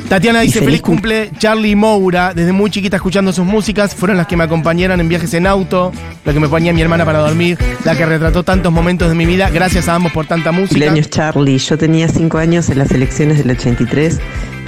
[0.08, 4.38] Tatiana dice, feliz cumple Charlie Moura, desde muy chiquita escuchando sus músicas, fueron las que
[4.38, 5.92] me acompañaron en viajes en auto,
[6.24, 9.26] la que me ponía mi hermana para dormir, la que retrató tantos momentos de mi
[9.26, 10.70] vida, gracias a ambos por tanta música.
[10.86, 11.58] Cumpleaños Charlie.
[11.58, 14.18] Yo tenía cinco años en las elecciones del 83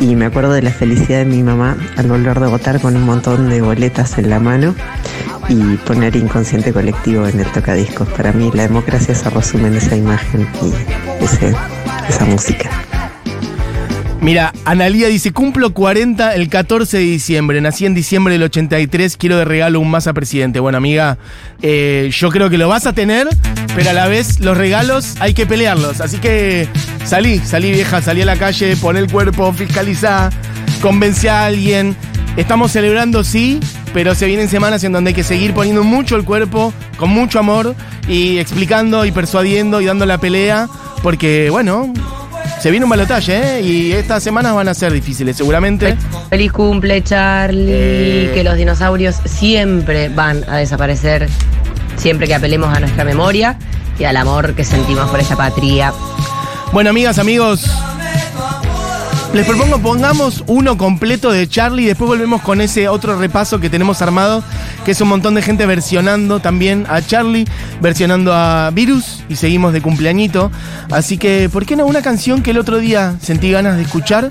[0.00, 3.05] y me acuerdo de la felicidad de mi mamá al volver de votar con un
[3.05, 4.74] montón de boletas en la mano
[5.48, 8.09] y poner inconsciente colectivo en el tocadiscos.
[8.11, 11.55] Para mí la democracia se resume en esa imagen y ese-
[12.11, 12.68] esa música.
[14.20, 19.38] Mira, Analía dice, cumplo 40 el 14 de diciembre, nací en diciembre del 83, quiero
[19.38, 20.61] de regalo un Massa presidente.
[20.61, 21.16] Bueno, amiga,
[21.62, 23.28] eh, yo creo que lo vas a tener,
[23.74, 26.02] pero a la vez los regalos hay que pelearlos.
[26.02, 26.68] Así que
[27.06, 30.28] salí, salí vieja, salí a la calle, pon el cuerpo, fiscalizá,
[30.83, 31.96] convence a alguien.
[32.37, 33.59] Estamos celebrando, sí,
[33.94, 37.38] pero se vienen semanas en donde hay que seguir poniendo mucho el cuerpo, con mucho
[37.38, 37.74] amor,
[38.06, 40.68] y explicando y persuadiendo y dando la pelea,
[41.02, 41.90] porque, bueno,
[42.60, 43.62] se viene un balotaje, ¿eh?
[43.62, 45.96] Y estas semanas van a ser difíciles, seguramente.
[46.28, 47.64] Feliz cumple, Charlie.
[47.68, 48.30] Eh.
[48.34, 51.28] Que los dinosaurios siempre van a desaparecer.
[51.96, 53.56] Siempre que apelemos a nuestra memoria
[53.98, 55.92] y al amor que sentimos por esta patria.
[56.72, 57.64] Bueno, amigas, amigos,
[59.32, 63.70] les propongo pongamos uno completo de Charlie y después volvemos con ese otro repaso que
[63.70, 64.42] tenemos armado,
[64.84, 67.46] que es un montón de gente versionando también a Charlie,
[67.80, 70.50] versionando a Virus y seguimos de cumpleañito.
[70.90, 74.30] Así que, ¿por qué no una canción que el otro día sentí ganas de escuchar,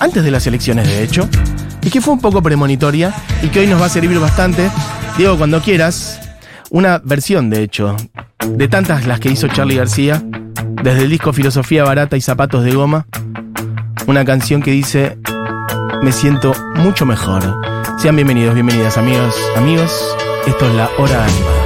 [0.00, 1.28] antes de las elecciones de hecho,
[1.82, 4.68] y que fue un poco premonitoria y que hoy nos va a servir bastante?
[5.16, 6.20] Diego, cuando quieras,
[6.70, 7.94] una versión de hecho,
[8.48, 10.24] de tantas las que hizo Charlie García,
[10.82, 13.06] desde el disco Filosofía Barata y Zapatos de Goma,
[14.06, 15.16] una canción que dice,
[16.02, 17.42] me siento mucho mejor.
[17.98, 21.63] Sean bienvenidos, bienvenidas amigos, amigos, esto es la hora animada.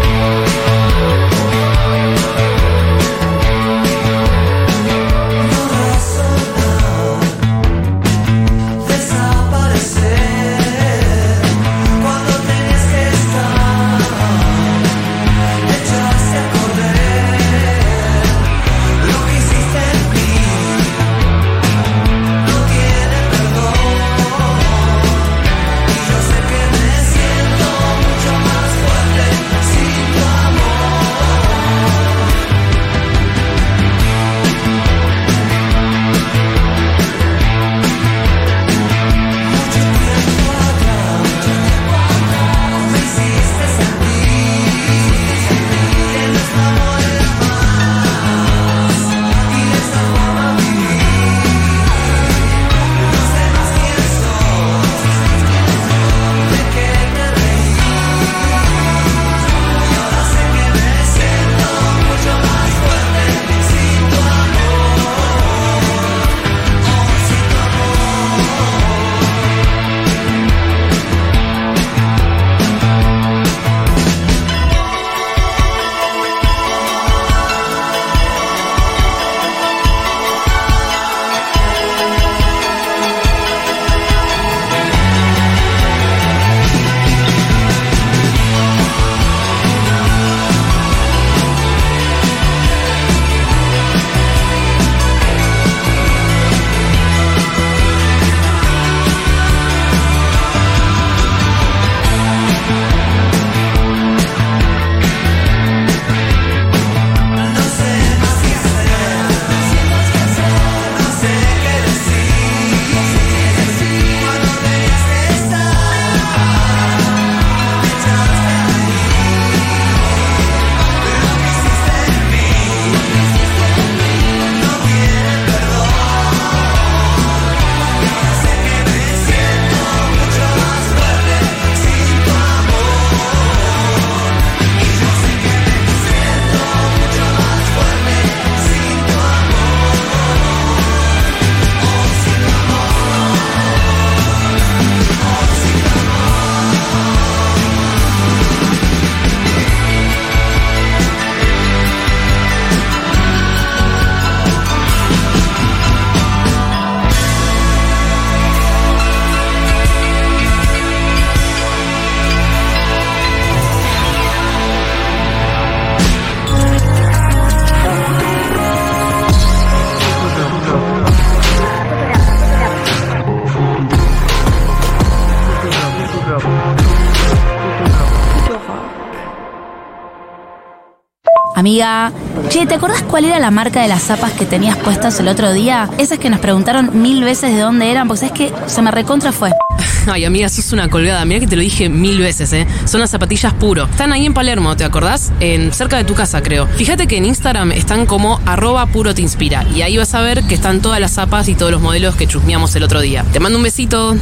[182.49, 185.53] Che, ¿te acordás cuál era la marca de las zapas que tenías puestas el otro
[185.53, 185.88] día?
[185.99, 189.31] Esas que nos preguntaron mil veces de dónde eran, porque es que se me recontra
[189.31, 189.53] fue.
[190.11, 191.25] Ay, amiga, sos una colgada.
[191.25, 192.67] Mira que te lo dije mil veces, ¿eh?
[192.85, 193.85] Son las zapatillas puro.
[193.85, 195.31] Están ahí en Palermo, ¿te acordás?
[195.38, 196.67] En, cerca de tu casa, creo.
[196.67, 199.64] Fíjate que en Instagram están como arroba puro te inspira.
[199.73, 202.27] Y ahí vas a ver que están todas las zapas y todos los modelos que
[202.27, 203.25] chusmeamos el otro día.
[203.33, 204.17] Te mando un besito.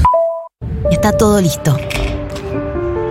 [0.90, 1.78] Está todo listo.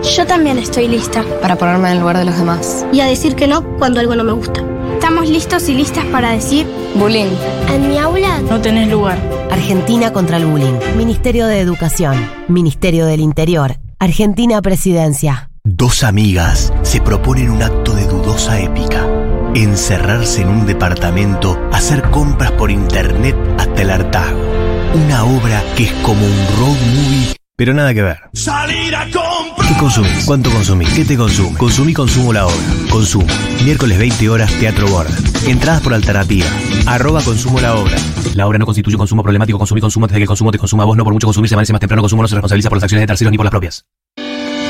[0.05, 1.25] Yo también estoy lista.
[1.41, 2.85] Para ponerme en el lugar de los demás.
[2.93, 4.63] Y a decir que no cuando algo no me gusta.
[4.93, 7.31] Estamos listos y listas para decir Bullying.
[7.69, 9.17] En mi aula No tenés lugar.
[9.51, 10.79] Argentina contra el bullying.
[10.95, 12.15] Ministerio de Educación.
[12.47, 13.77] Ministerio del Interior.
[13.99, 15.49] Argentina Presidencia.
[15.63, 19.07] Dos amigas se proponen un acto de dudosa épica.
[19.55, 24.39] Encerrarse en un departamento, hacer compras por internet hasta el hartazgo.
[24.93, 28.17] Una obra que es como un road movie, pero nada que ver.
[28.33, 29.67] Salir a comprar.
[29.67, 30.25] ¿Qué consumís?
[30.25, 30.89] ¿Cuánto consumís?
[30.93, 31.57] ¿Qué te consume?
[31.57, 32.65] Consumí Consumo la obra.
[32.89, 33.27] Consumo.
[33.63, 35.15] Miércoles 20 horas, Teatro Borda.
[35.47, 36.47] Entradas por alternativa.
[36.85, 37.95] Arroba Consumo la obra.
[38.35, 39.57] La obra no constituye un consumo problemático.
[39.57, 40.97] Consumí consumo desde que el consumo te consuma a vos.
[40.97, 42.01] No por mucho consumir se amanece más temprano.
[42.01, 43.85] Consumo no se responsabiliza por las acciones de terceros ni por las propias.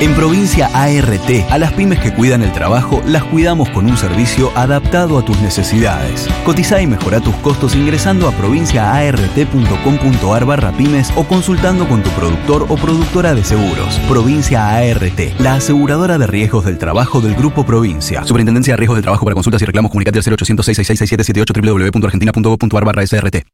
[0.02, 4.52] En Provincia ART, a las pymes que cuidan el trabajo, las cuidamos con un servicio
[4.54, 6.28] adaptado a tus necesidades.
[6.44, 12.66] Cotiza y mejora tus costos ingresando a provinciaart.com.ar barra pymes o consultando con tu productor
[12.68, 13.98] o productora de seguros.
[14.10, 18.26] Provincia ART, la aseguradora de riesgos del trabajo del Grupo Provincia.
[18.26, 23.08] Superintendencia de Riesgos del Trabajo para consultas y reclamos comunicate al 0800 666 www.argentina.gov.ar barra
[23.08, 23.46] SRT.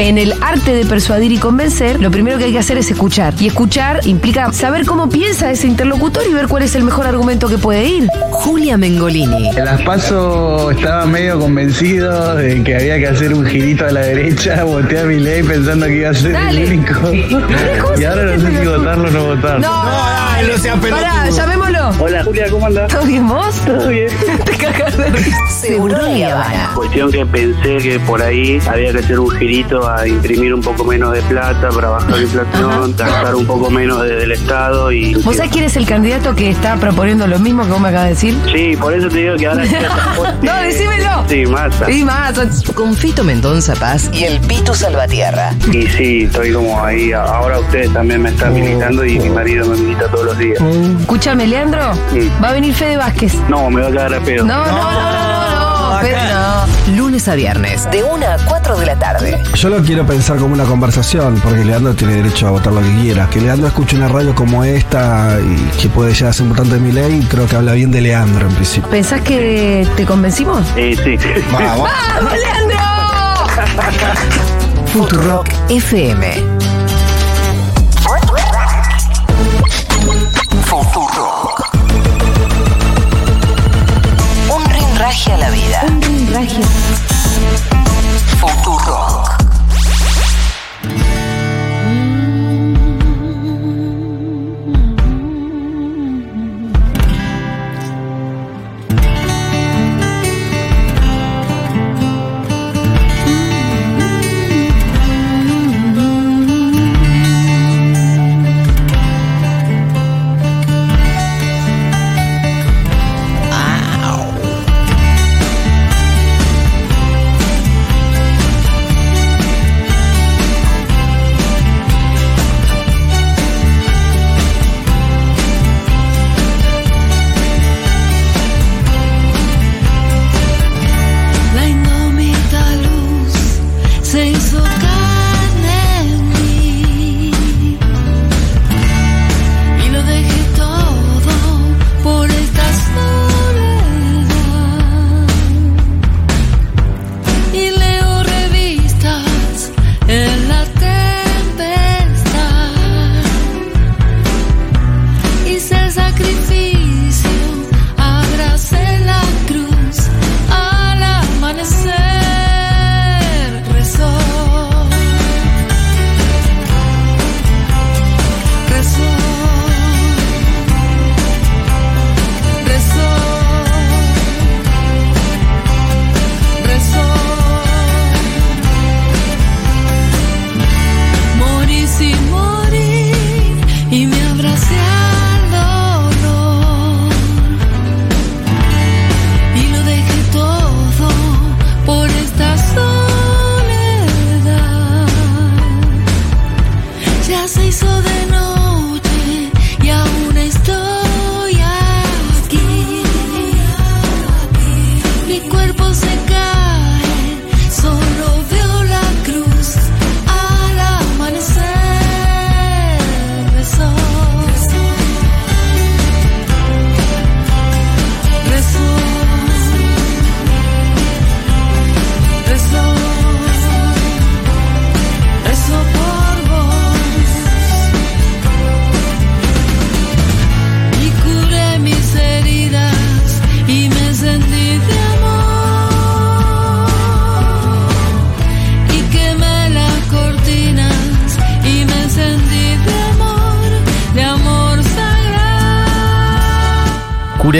[0.00, 3.34] En el arte de persuadir y convencer, lo primero que hay que hacer es escuchar.
[3.40, 7.48] Y escuchar implica saber cómo piensa ese interlocutor y ver cuál es el mejor argumento
[7.48, 8.08] que puede ir.
[8.30, 9.48] Julia Mengolini.
[9.48, 14.02] En las paso estaba medio convencido de que había que hacer un girito a la
[14.02, 16.62] derecha, volteé a mi ley pensando que iba a ser Dale.
[16.62, 17.12] el único.
[18.00, 19.60] y ahora no sé si votarlo o no votarlo.
[19.66, 21.06] No, dale, no sea pelotudo.
[21.08, 21.90] Pará, llamémoslo.
[21.98, 22.92] Hola Julia, ¿cómo andás?
[22.92, 23.56] ¿Todo bien vos?
[23.66, 24.08] Todo bien.
[24.44, 25.36] Te cagas de risa.
[25.50, 25.98] Seguro.
[26.76, 30.84] Cuestión que pensé que por ahí había que hacer un girito a imprimir un poco
[30.84, 35.14] menos de plata para bajar la inflación, gastar un poco menos desde el Estado y...
[35.14, 38.06] ¿Vos sabés quién es el candidato que está proponiendo lo mismo que vos me acabas
[38.06, 38.38] de decir?
[38.52, 39.64] Sí, por eso te digo que ahora...
[40.42, 41.24] No, decímelo.
[41.28, 41.90] Sí, masa.
[41.90, 42.34] Y más.
[42.74, 45.52] Con Fito Mendonza Paz y el Pitu Salvatierra.
[45.72, 47.12] Y sí, estoy como ahí.
[47.12, 50.58] Ahora ustedes también me están militando y mi marido me milita todos los días.
[51.00, 51.94] Escúchame, Leandro.
[52.12, 52.42] Mm.
[52.42, 53.34] Va a venir Fede Vázquez.
[53.48, 54.44] No, me va a quedar a pedo.
[54.44, 55.98] No, no, no, no, no, no.
[56.00, 56.47] Fede, no.
[57.18, 59.42] Lunes a viernes, de 1 a 4 de la tarde.
[59.54, 62.94] Yo lo quiero pensar como una conversación, porque Leandro tiene derecho a votar lo que
[63.00, 63.28] quiera.
[63.28, 66.74] Que Leandro escuche una radio como esta y que puede llegar a ser un votante
[66.74, 68.88] de mi ley, creo que habla bien de Leandro en principio.
[68.88, 70.64] ¿Pensás que te convencimos?
[70.76, 71.16] Sí, sí.
[71.50, 71.90] Vamos.
[72.14, 72.78] ¡Vamos, Leandro!
[74.92, 76.34] Futurock FM.
[80.66, 81.68] Futurock.
[84.54, 85.82] Un rinraje a la vida.
[85.88, 86.62] Un rinraje.
[87.38, 87.67] Futurock.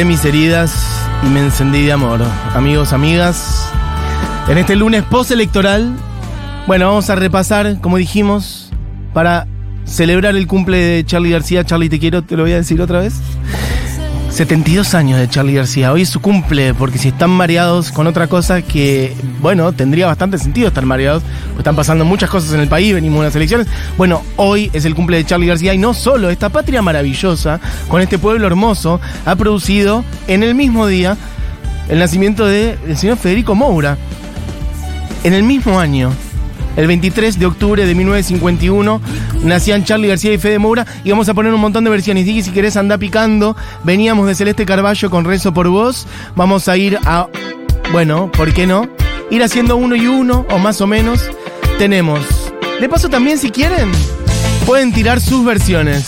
[0.05, 0.73] Mis heridas
[1.25, 2.21] y me encendí de amor.
[2.55, 3.69] Amigos, amigas,
[4.49, 5.93] en este lunes postelectoral,
[6.69, 8.71] bueno, vamos a repasar, como dijimos,
[9.13, 9.49] para
[9.85, 11.65] celebrar el cumple de Charlie García.
[11.65, 13.21] Charlie, te quiero, te lo voy a decir otra vez.
[14.39, 15.93] 72 años de Charlie García.
[15.93, 20.39] Hoy es su cumple, porque si están mareados con otra cosa que, bueno, tendría bastante
[20.39, 23.67] sentido estar mareados, pues están pasando muchas cosas en el país, venimos de unas elecciones.
[23.97, 27.59] Bueno, hoy es el cumple de Charlie García y no solo, esta patria maravillosa,
[27.89, 31.17] con este pueblo hermoso, ha producido en el mismo día
[31.89, 33.99] el nacimiento del señor Federico Moura.
[35.25, 36.13] En el mismo año,
[36.79, 39.01] el 23 de octubre de 1951
[39.43, 42.25] nacían Charlie García y Fede Moura y vamos a poner un montón de versiones.
[42.25, 46.07] Dije, si querés anda picando, veníamos de Celeste Carballo con Rezo por Vos,
[46.37, 47.27] vamos a ir a,
[47.91, 48.89] bueno, ¿por qué no?
[49.29, 51.29] Ir haciendo uno y uno, o más o menos.
[51.79, 52.21] Tenemos,
[52.81, 53.91] de paso también si quieren,
[54.65, 56.07] pueden tirar sus versiones.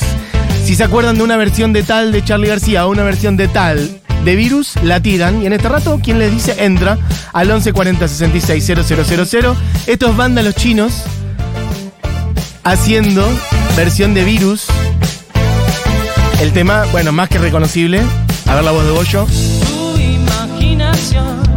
[0.64, 3.48] Si se acuerdan de una versión de tal de Charlie García o una versión de
[3.48, 5.42] tal de virus, la tiran.
[5.42, 6.98] Y en este rato, quien les dice entra
[7.32, 9.56] al 1140 66 000.
[9.86, 11.04] Estos vándalos chinos
[12.64, 13.26] haciendo
[13.76, 14.66] versión de virus.
[16.40, 18.02] El tema, bueno, más que reconocible.
[18.46, 19.26] A ver la voz de Goyo.
[19.26, 21.49] Tu imaginación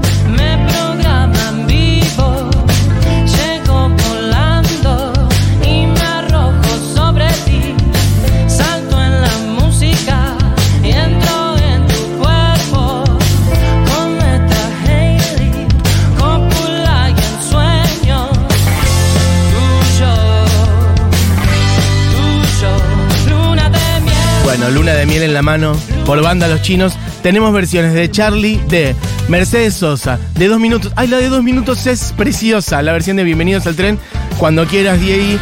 [24.73, 26.93] Luna de miel en la mano por banda Los Chinos.
[27.21, 28.95] Tenemos versiones de Charlie, de
[29.27, 30.91] Mercedes Sosa, de dos minutos.
[30.95, 32.81] Ay, la de dos minutos es preciosa.
[32.81, 33.99] La versión de Bienvenidos al Tren,
[34.37, 35.39] cuando quieras, Diego.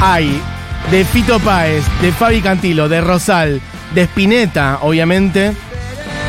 [0.00, 0.40] Hay
[0.90, 3.60] de Fito Páez, de Fabi Cantilo, de Rosal,
[3.94, 5.52] de Spinetta, obviamente.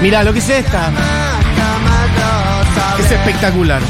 [0.02, 0.92] Mirá, lo que es esta.
[3.00, 3.82] Es espectacular.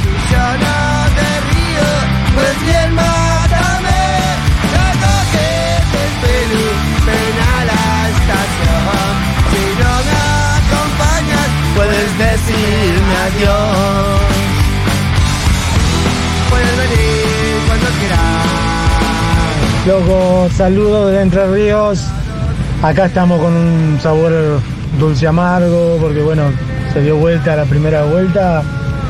[19.88, 22.04] Loco, saludos de Entre Ríos.
[22.84, 24.32] Acá estamos con un sabor
[25.00, 26.44] dulce amargo, porque bueno,
[26.94, 28.62] se dio vuelta la primera vuelta,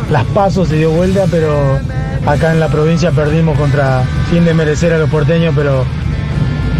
[0.09, 1.77] las pasos se dio vuelta, pero
[2.25, 5.85] acá en la provincia perdimos contra, sin desmerecer a los porteños, pero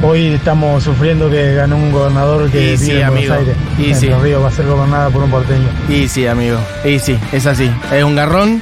[0.06, 3.34] hoy estamos sufriendo que ganó un gobernador que Y sí, vive en amigo.
[3.34, 3.58] Buenos Aires.
[3.80, 4.10] Y sí.
[4.10, 5.68] Ríos va a ser gobernada por un porteño.
[5.90, 6.58] Y sí, amigo.
[6.84, 7.72] Y sí, es así.
[7.92, 8.62] Es un garrón.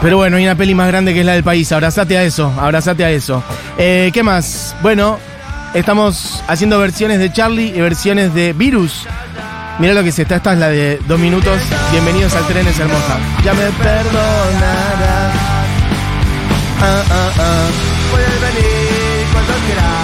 [0.00, 1.70] Pero bueno, hay una peli más grande que es la del país.
[1.70, 3.42] Abrazate a eso, abrazate a eso.
[3.78, 4.74] Eh, ¿Qué más?
[4.82, 5.18] Bueno,
[5.74, 9.06] estamos haciendo versiones de Charlie y versiones de Virus.
[9.78, 10.36] Mira lo que es esta.
[10.36, 11.56] Esta es la de dos minutos.
[11.92, 13.18] Bienvenidos al tren, es hermosa.
[13.44, 15.34] Ya me perdonarás.
[16.80, 17.68] Ah, ah, ah.
[18.10, 20.01] Puedes venir cuando quieras.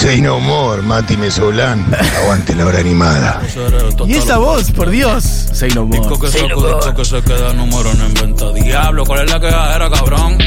[0.00, 1.84] Say no more, Mati Mesolán.
[2.22, 3.42] Aguante la hora animada.
[4.06, 5.22] Y esa voz, por Dios.
[5.52, 5.98] Say no more.
[5.98, 8.50] Disco que disco que se queda, número no inventa.
[8.50, 10.38] Diablo, ¿cuál es la quejadera, cabrón?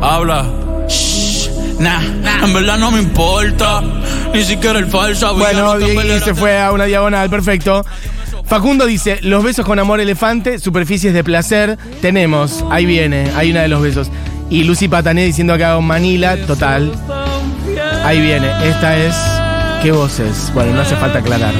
[0.00, 0.46] Habla.
[0.88, 1.48] Shh,
[1.80, 2.00] Nah,
[2.44, 3.82] en verdad no me importa.
[4.32, 5.34] Ni siquiera el falso.
[5.34, 7.84] Bueno, Diego se fue a una diagonal, perfecto.
[8.44, 11.76] Facundo dice, los besos con amor elefante, superficies de placer.
[12.00, 14.12] Tenemos, ahí viene, hay una de los besos.
[14.48, 16.92] Y Lucy Patané diciendo acá con Manila, total.
[18.04, 19.14] Ahí viene, esta es...
[19.82, 20.50] ¿Qué voces?
[20.52, 21.54] Bueno, no hace falta aclarar.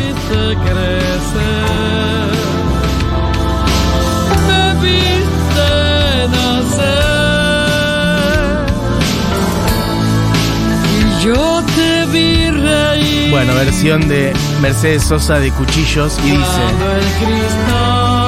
[13.30, 18.19] Bueno, versión de Mercedes Sosa de Cuchillos y dice...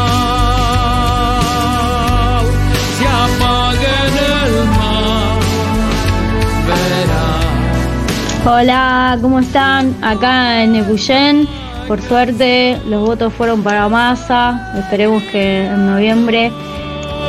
[8.44, 9.94] Hola, ¿cómo están?
[10.02, 11.46] Acá en Epuyén,
[11.86, 14.72] por suerte los votos fueron para Massa.
[14.78, 16.50] Esperemos que en noviembre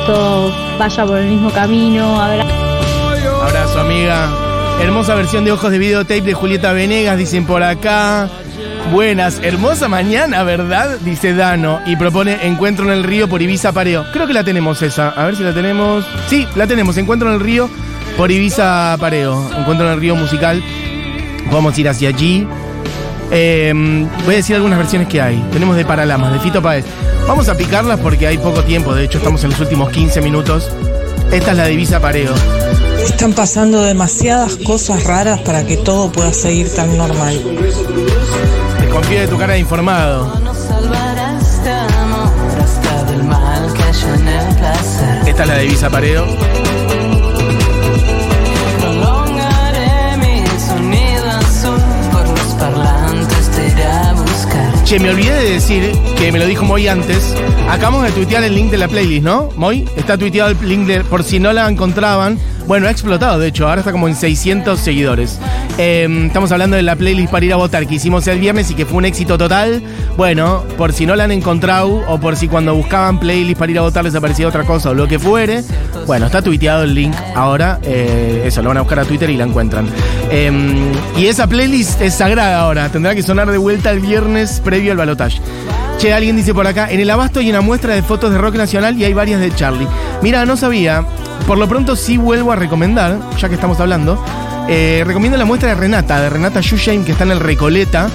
[0.06, 2.20] todo vaya por el mismo camino.
[2.20, 2.44] Abra-
[3.42, 4.28] Abrazo, amiga.
[4.80, 8.28] Hermosa versión de ojos de videotape de Julieta Venegas, dicen por acá.
[8.92, 10.98] Buenas, hermosa mañana, ¿verdad?
[11.04, 11.80] Dice Dano.
[11.86, 14.04] Y propone Encuentro en el río por Ibiza Pareo.
[14.12, 15.10] Creo que la tenemos esa.
[15.10, 16.04] A ver si la tenemos.
[16.26, 16.96] Sí, la tenemos.
[16.96, 17.70] Encuentro en el río
[18.16, 19.48] por Ibiza Pareo.
[19.56, 20.62] Encuentro en el río musical.
[21.50, 22.46] Podemos ir hacia allí.
[23.30, 23.72] Eh,
[24.24, 25.42] voy a decir algunas versiones que hay.
[25.52, 26.84] Tenemos de Paralamas, de Fito Páez.
[27.26, 30.70] Vamos a picarlas porque hay poco tiempo, de hecho estamos en los últimos 15 minutos.
[31.32, 32.34] Esta es la divisa Pareo.
[33.02, 37.42] Están pasando demasiadas cosas raras para que todo pueda seguir tan normal.
[38.80, 40.32] Desconfío de tu cara de informado.
[45.26, 46.26] Esta es la divisa Pareo.
[54.94, 57.34] Che, me olvidé de decir que me lo dijo Moy antes.
[57.68, 59.48] Acabamos de tuitear el link de la playlist, ¿no?
[59.56, 62.38] Moy, está tuiteado el link de, por si no la encontraban.
[62.66, 65.38] Bueno, ha explotado, de hecho, ahora está como en 600 seguidores.
[65.76, 68.74] Eh, estamos hablando de la playlist para ir a votar que hicimos el viernes y
[68.74, 69.82] que fue un éxito total.
[70.16, 73.78] Bueno, por si no la han encontrado o por si cuando buscaban playlist para ir
[73.78, 75.62] a votar les aparecía otra cosa o lo que fuere.
[76.06, 77.80] Bueno, está tuiteado el link ahora.
[77.82, 79.86] eh, eso, lo van a buscar a Twitter y la encuentran.
[80.30, 80.50] Eh,
[81.18, 82.88] y esa playlist es sagrada ahora.
[82.88, 85.38] Tendrá que sonar de vuelta el viernes previo al balotaje.
[86.04, 88.56] Che, alguien dice por acá, en el abasto hay una muestra de fotos de rock
[88.56, 89.88] nacional y hay varias de Charlie.
[90.20, 91.02] Mira, no sabía.
[91.46, 94.22] Por lo pronto sí vuelvo a recomendar, ya que estamos hablando.
[94.68, 98.10] eh, recomiendo la muestra de Renata, de Renata Shusheim, que está en el Recoleta.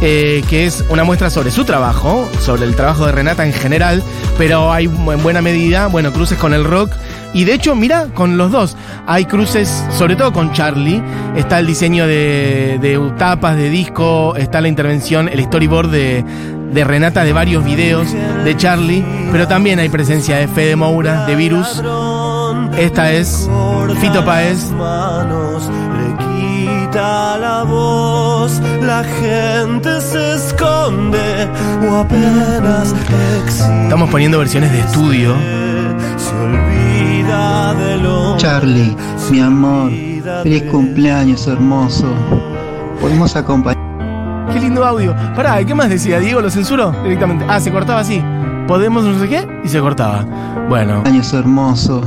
[0.00, 4.02] eh, que es una muestra sobre su trabajo, sobre el trabajo de Renata en general,
[4.38, 6.90] pero hay en buena medida, bueno, cruces con el rock.
[7.34, 8.76] Y de hecho, mira, con los dos.
[9.06, 11.02] Hay cruces, sobre todo con Charlie.
[11.36, 16.24] Está el diseño de, de tapas, de disco, está la intervención, el storyboard de,
[16.74, 18.08] de Renata de varios videos
[18.44, 21.82] de Charlie, pero también hay presencia de Fede Moura, de Virus.
[22.76, 23.48] Esta es
[24.00, 31.48] Fito le quita la voz, la gente se esconde
[31.88, 32.94] o apenas.
[33.84, 35.36] Estamos poniendo versiones de estudio.
[38.36, 38.96] Charlie,
[39.30, 39.90] mi amor,
[40.42, 42.06] feliz cumpleaños hermoso.
[43.00, 43.82] Podemos acompañar.
[44.52, 45.14] Qué lindo audio.
[45.34, 46.18] Pará, ¿y ¿qué más decía?
[46.20, 47.44] Diego lo censuró directamente.
[47.48, 48.22] Ah, se cortaba así.
[48.66, 50.24] Podemos no sé qué y se cortaba.
[50.68, 51.02] Bueno.
[51.04, 52.02] Años hermoso.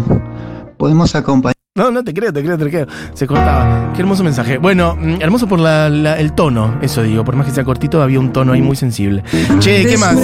[0.77, 1.56] Podemos acompañar.
[1.77, 2.87] No, no te creo, te creo, te creo.
[3.13, 3.93] Se cortaba.
[3.93, 4.57] Qué hermoso mensaje.
[4.57, 7.23] Bueno, mm, hermoso por la- la- el tono, eso digo.
[7.23, 9.23] Por más que sea cortito, había un tono ahí muy sensible.
[9.59, 10.17] Che, ¿qué más?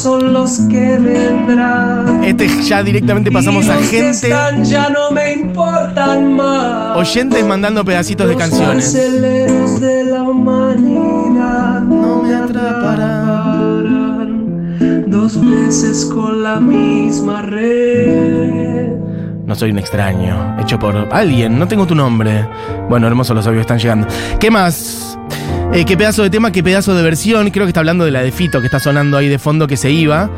[0.00, 2.24] Son los que vendrán.
[2.24, 6.96] Este ya directamente pasamos a Y los que gente, están ya no me importan más.
[6.96, 8.92] oyentes mandando pedacitos de canciones.
[8.92, 13.50] de la humanidad no me atraparán
[15.10, 18.99] dos veces con la misma red.
[19.50, 22.46] No soy un extraño, hecho por alguien, no tengo tu nombre.
[22.88, 24.06] Bueno, hermoso, los audios están llegando.
[24.38, 25.18] ¿Qué más?
[25.72, 27.50] Eh, qué pedazo de tema, qué pedazo de versión.
[27.50, 29.76] Creo que está hablando de la de Fito que está sonando ahí de fondo que
[29.76, 30.30] se iba.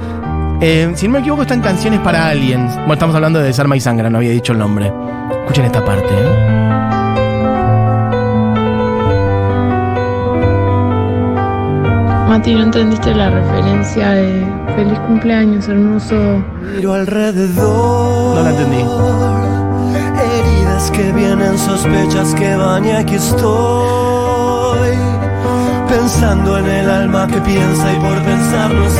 [0.62, 2.66] Eh, si no me equivoco, están canciones para alguien.
[2.68, 4.90] Bueno, estamos hablando de Desarma y Sangra, no había dicho el nombre.
[5.42, 6.71] Escuchen esta parte, ¿eh?
[12.28, 16.14] Mati, ¿no entendiste la referencia de feliz cumpleaños, hermoso?
[16.74, 18.36] Miro alrededor.
[18.36, 18.84] No la entendí.
[20.22, 24.96] Heridas que vienen, sospechas que van y aquí estoy.
[25.88, 28.94] Pensando en el alma que piensa y por pensar no es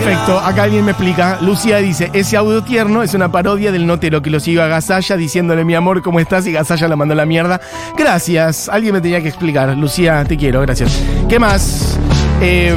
[0.00, 1.38] Perfecto, acá alguien me explica.
[1.42, 5.16] Lucía dice, ese audio tierno es una parodia del notero que lo siguió a Gasalla
[5.16, 6.46] diciéndole mi amor, ¿cómo estás?
[6.46, 7.60] Y Gasalla la mandó a la mierda.
[7.98, 9.76] Gracias, alguien me tenía que explicar.
[9.76, 11.02] Lucía, te quiero, gracias.
[11.28, 11.98] ¿Qué más?
[12.40, 12.74] Eh,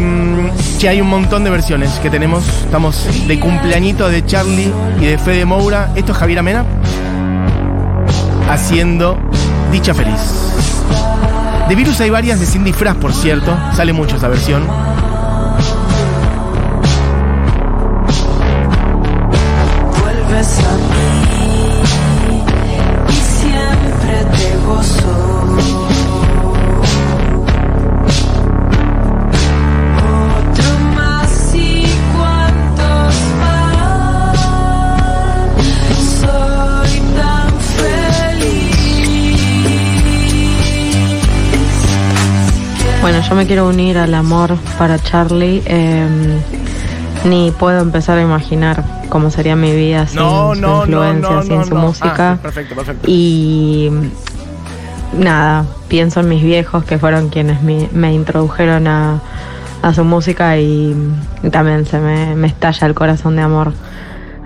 [0.78, 2.46] che, hay un montón de versiones que tenemos.
[2.66, 5.92] Estamos de cumpleañito de Charlie y de Fede Moura.
[5.96, 6.66] Esto es Javier Amena
[8.50, 9.18] haciendo
[9.72, 10.20] Dicha Feliz.
[11.70, 13.58] De Virus hay varias de Cindy Fras, por cierto.
[13.76, 14.93] Sale mucho esa versión.
[20.44, 21.14] Vuelves a mí
[23.08, 25.14] y siempre te gozo.
[43.02, 45.64] Bueno, yo me quiero unir al amor para Charlie.
[45.66, 46.06] eh,
[47.26, 48.84] ni puedo empezar a imaginar
[49.14, 52.32] cómo sería mi vida sin No, su no, influencia, no, sin su música.
[52.32, 53.06] Ah, perfecto, perfecto.
[53.08, 53.92] Y
[55.16, 59.22] nada, pienso en mis viejos que fueron quienes me, me introdujeron a,
[59.84, 60.98] a su música y,
[61.44, 63.74] y también se me, me estalla el corazón de amor.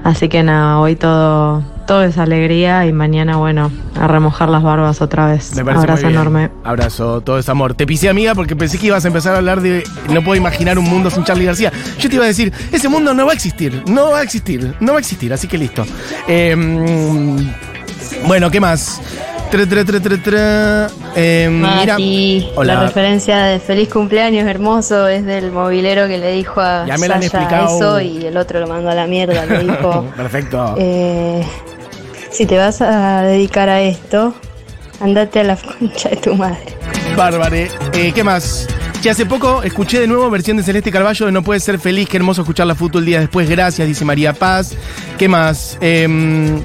[0.04, 5.02] Así que nada, hoy todo, todo es alegría y mañana, bueno, a remojar las barbas
[5.02, 5.56] otra vez.
[5.56, 6.22] Me parece Abrazo muy bien.
[6.22, 6.50] enorme.
[6.64, 7.74] Abrazo, todo es amor.
[7.74, 9.84] Te pisé, amiga, porque pensé que ibas a empezar a hablar de
[10.14, 11.72] no puedo imaginar un mundo sin Charlie García.
[11.98, 14.76] Yo te iba a decir, ese mundo no va a existir, no va a existir,
[14.80, 15.84] no va a existir, así que listo.
[16.28, 19.02] Eh, mm, bueno, ¿qué más?
[19.50, 20.88] Tra, tra, tra.
[21.16, 21.94] Eh, mira.
[21.94, 22.74] Mati, Hola.
[22.76, 27.08] la referencia de feliz cumpleaños hermoso es del movilero que le dijo a Ya me
[27.08, 27.78] la han Sasha explicado.
[27.78, 29.46] eso y el otro lo mandó a la mierda.
[29.46, 30.76] Le dijo, Perfecto.
[30.78, 31.42] eh,
[32.38, 34.36] si te vas a dedicar a esto,
[35.00, 36.78] andate a la concha de tu madre.
[37.16, 37.68] Bárbare.
[37.94, 38.68] Eh, ¿Qué más?
[39.02, 42.08] Que hace poco escuché de nuevo versión de Celeste Carballo de No puede ser feliz,
[42.08, 43.50] qué hermoso escuchar la fútbol día después.
[43.50, 44.76] Gracias, dice María Paz.
[45.18, 45.80] ¿Qué más?
[45.82, 46.62] Em,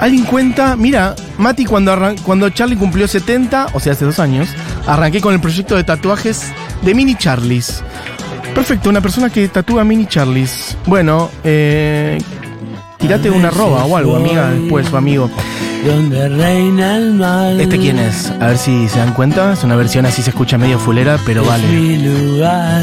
[0.00, 4.48] Alguien cuenta, mira, Mati, cuando, cuando Charlie cumplió 70, o sea, hace dos años,
[4.86, 6.52] arranqué con el proyecto de tatuajes
[6.82, 7.82] de Mini Charlies.
[8.54, 10.76] Perfecto, una persona que tatúa Mini Charlies.
[10.84, 12.18] Bueno, eh,
[13.06, 15.30] tirate una roba o algo, amiga, después, o amigo.
[15.86, 17.60] Donde reina el mal.
[17.60, 18.30] ¿Este quién es?
[18.40, 19.52] A ver si se dan cuenta.
[19.52, 21.68] Es una versión así se escucha medio fulera, pero Es vale.
[21.68, 22.82] mi lugar.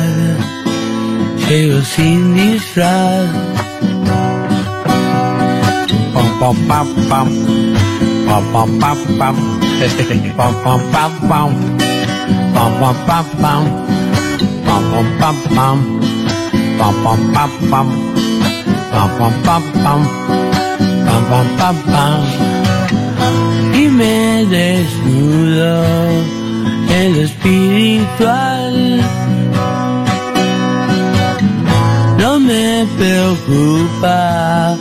[1.50, 3.28] Llego sin disfraz.
[6.14, 7.30] Pam, pam, pam, pam.
[8.26, 9.36] Pam, pam, pam, pam.
[10.38, 10.54] Pam,
[17.04, 17.90] pam, pam, pam.
[18.94, 20.02] Pam, pam, pam, pam.
[21.06, 22.22] Pam, pam, pam, pam.
[23.74, 25.84] Y me desnudo
[26.98, 29.02] en lo espiritual.
[32.20, 34.78] No me preocupa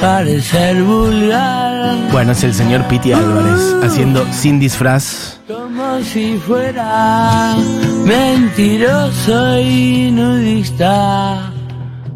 [0.00, 5.38] parecer vulgar, Bueno, es el señor Piti Álvarez haciendo sin disfraz.
[5.48, 7.56] como si fuera
[8.04, 11.52] mentiroso y nudista.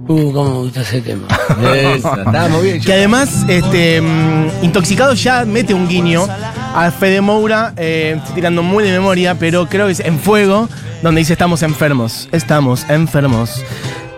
[0.09, 1.29] Uh, cómo me gusta ese tema.
[2.85, 6.27] Que además, este, mm, Intoxicado ya mete un guiño
[6.75, 10.69] a Fede Moura, eh, estoy tirando muy de memoria, pero creo que es en fuego,
[11.03, 12.29] donde dice estamos enfermos.
[12.33, 13.63] Estamos enfermos.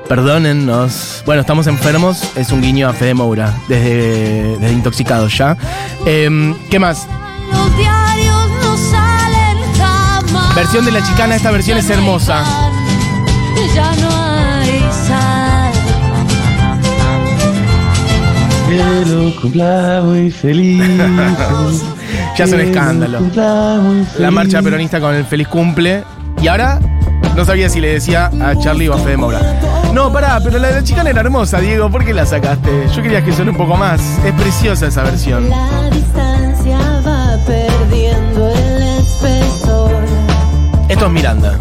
[0.09, 1.22] Perdónennos.
[1.26, 2.22] Bueno, estamos enfermos.
[2.37, 5.57] Es un guiño a Fede Moura, desde, desde Intoxicado ya.
[6.07, 7.07] Em, ¿Qué más?
[7.51, 10.55] Los diarios no salen jamás.
[10.55, 12.45] Versión de la chicana, esta versión es hermosa.
[13.74, 14.13] Ya no
[18.74, 20.82] Que lo cumpla muy feliz.
[22.36, 23.20] Ya es un escándalo.
[24.18, 26.02] La marcha peronista con el feliz cumple.
[26.42, 26.80] Y ahora
[27.36, 29.40] no sabía si le decía a Charlie o a Fede Moura.
[29.92, 31.88] No, pará, pero la de la chicana era hermosa, Diego.
[31.90, 32.88] ¿Por qué la sacaste?
[32.94, 34.00] Yo quería que suene un poco más.
[34.24, 35.48] Es preciosa esa versión.
[35.48, 39.92] La distancia va perdiendo el espesor.
[40.88, 41.56] Esto es Miranda.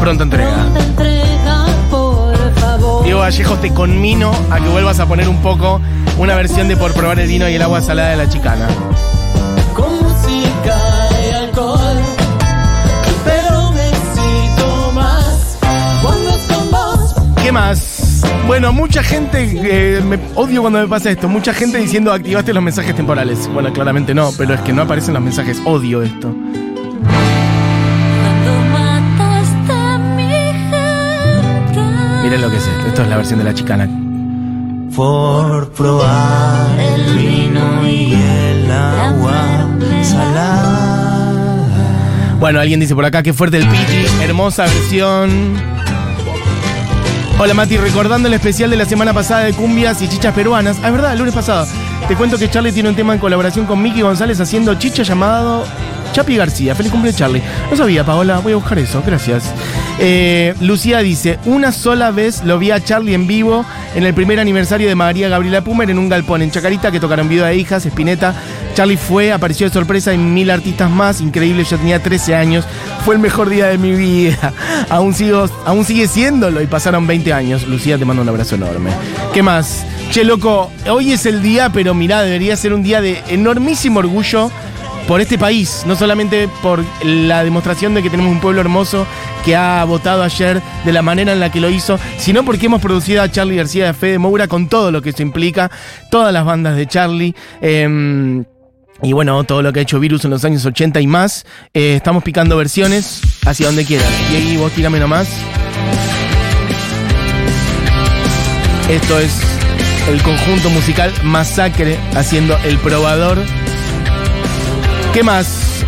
[0.00, 0.66] Pronta entrega.
[0.74, 3.04] Te entrega, por favor.
[3.04, 5.80] Diego Vallejo, te conmino a que vuelvas a poner un poco
[6.20, 8.68] una versión de Por probar el vino y el agua salada de la chicana.
[9.74, 10.76] Con música
[11.26, 11.96] y alcohol.
[13.24, 15.58] Pero necesito más.
[16.02, 17.14] Cuando es con vos.
[17.42, 18.22] ¿Qué más?
[18.46, 22.62] Bueno, mucha gente, eh, me odio cuando me pasa esto, mucha gente diciendo activaste los
[22.62, 23.48] mensajes temporales.
[23.48, 26.34] Bueno, claramente no, pero es que no aparecen los mensajes, odio esto.
[32.22, 34.09] Miren lo que es esto, esto es la versión de la chicana.
[34.94, 39.68] Por probar el vino y el agua
[40.02, 41.66] salada.
[42.38, 45.54] Bueno, alguien dice por acá que fuerte el Piti, hermosa versión.
[47.38, 50.78] Hola Mati, recordando el especial de la semana pasada de cumbias y chichas peruanas.
[50.82, 51.66] Ah, es verdad, el lunes pasado.
[52.08, 55.64] Te cuento que Charlie tiene un tema en colaboración con Miki González haciendo chicha llamado
[56.12, 56.74] Chapi García.
[56.74, 57.42] Feliz cumple Charlie.
[57.70, 59.54] No sabía, Paola, voy a buscar eso, gracias.
[60.02, 64.40] Eh, Lucía dice, una sola vez lo vi a Charlie en vivo en el primer
[64.40, 67.84] aniversario de María Gabriela Pumer en un galpón en Chacarita que tocaron video de hijas,
[67.84, 68.34] Espineta.
[68.74, 72.64] Charlie fue, apareció de sorpresa y mil artistas más, increíble, yo tenía 13 años,
[73.04, 74.54] fue el mejor día de mi vida.
[74.88, 77.66] Aún, sigo, aún sigue siéndolo y pasaron 20 años.
[77.66, 78.90] Lucía, te mando un abrazo enorme.
[79.34, 79.84] ¿Qué más?
[80.10, 84.50] Che, loco, hoy es el día, pero mirá, debería ser un día de enormísimo orgullo
[85.06, 89.06] por este país, no solamente por la demostración de que tenemos un pueblo hermoso
[89.44, 92.80] que ha votado ayer de la manera en la que lo hizo, sino porque hemos
[92.80, 95.70] producido a Charlie García de Fede Moura con todo lo que eso implica,
[96.10, 97.34] todas las bandas de Charlie.
[97.60, 98.44] em,
[99.02, 101.46] y bueno, todo lo que ha hecho Virus en los años 80 y más.
[101.72, 104.08] Eh, estamos picando versiones hacia donde quieras.
[104.30, 105.28] Y ahí vos tírame nomás.
[108.90, 109.40] Esto es
[110.08, 113.38] el conjunto musical Masacre haciendo el probador.
[115.12, 115.84] ¿Qué más?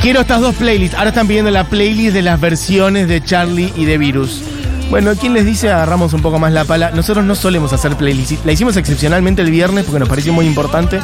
[0.00, 0.96] Quiero estas dos playlists.
[0.96, 4.42] Ahora están pidiendo la playlist de las versiones de Charlie y de Virus.
[4.90, 5.70] Bueno, ¿quién les dice?
[5.70, 6.90] Agarramos un poco más la pala.
[6.90, 8.44] Nosotros no solemos hacer playlist.
[8.44, 10.98] La hicimos excepcionalmente el viernes porque nos pareció muy importante,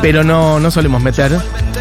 [0.00, 1.32] pero no, no solemos meter.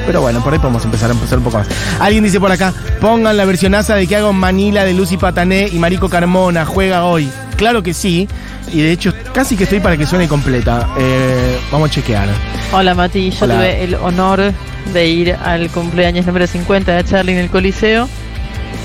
[0.07, 1.67] Pero bueno, por ahí podemos empezar a empezar un poco más.
[1.99, 5.77] Alguien dice por acá, pongan la versionaza de que hago Manila de Lucy Patané y
[5.77, 7.29] Marico Carmona, juega hoy.
[7.55, 8.27] Claro que sí,
[8.73, 10.89] y de hecho casi que estoy para que suene completa.
[10.97, 12.29] Eh, vamos a chequear.
[12.73, 13.55] Hola Mati, yo Hola.
[13.57, 14.51] tuve el honor
[14.91, 18.09] de ir al cumpleaños número 50 de Charlie en el Coliseo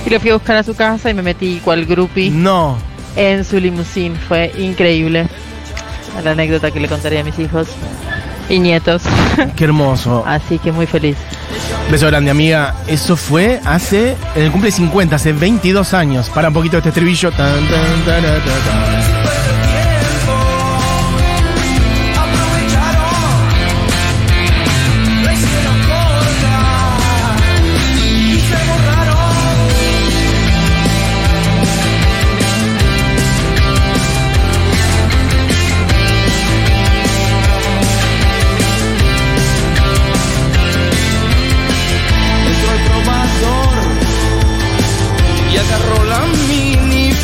[0.06, 2.78] y lo fui a buscar a su casa y me metí cual groupie No.
[3.16, 4.14] en su limusín.
[4.28, 5.26] Fue increíble.
[6.24, 7.68] La anécdota que le contaría a mis hijos
[8.48, 9.02] y nietos.
[9.56, 10.24] Qué hermoso.
[10.26, 11.16] Así que muy feliz.
[11.90, 12.74] Beso grande, amiga.
[12.86, 16.28] Eso fue hace, en el cumple 50, hace 22 años.
[16.30, 17.30] Para un poquito este estribillo.
[17.30, 19.17] Tan, tan, tarara, tan.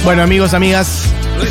[0.05, 1.05] Bueno, amigos, amigas,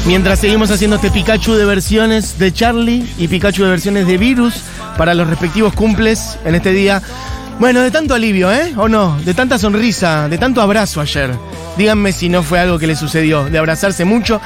[0.06, 4.62] mientras seguimos haciendo este Pikachu de versiones de Charlie y Pikachu de versiones de Virus
[4.96, 7.02] para los respectivos cumples en este día.
[7.60, 8.74] Bueno, de tanto alivio, ¿eh?
[8.78, 9.18] ¿O no?
[9.26, 11.32] De tanta sonrisa, de tanto abrazo ayer.
[11.78, 13.46] Díganme si no fue algo que le sucedió.
[13.46, 14.40] De abrazarse mucho,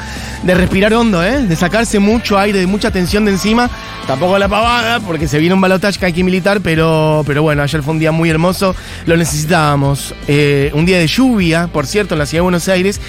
[0.44, 1.42] de respirar hondo, ¿eh?
[1.42, 3.70] De sacarse mucho aire, de mucha tensión de encima.
[4.08, 7.94] Tampoco la pavada, porque se viene un balotaje que militar, pero, pero bueno, ayer fue
[7.94, 8.74] un día muy hermoso.
[9.06, 10.16] Lo necesitábamos.
[10.30, 13.02] Eh, un día de lluvia, por cierto, en la ciudad de Buenos Aires.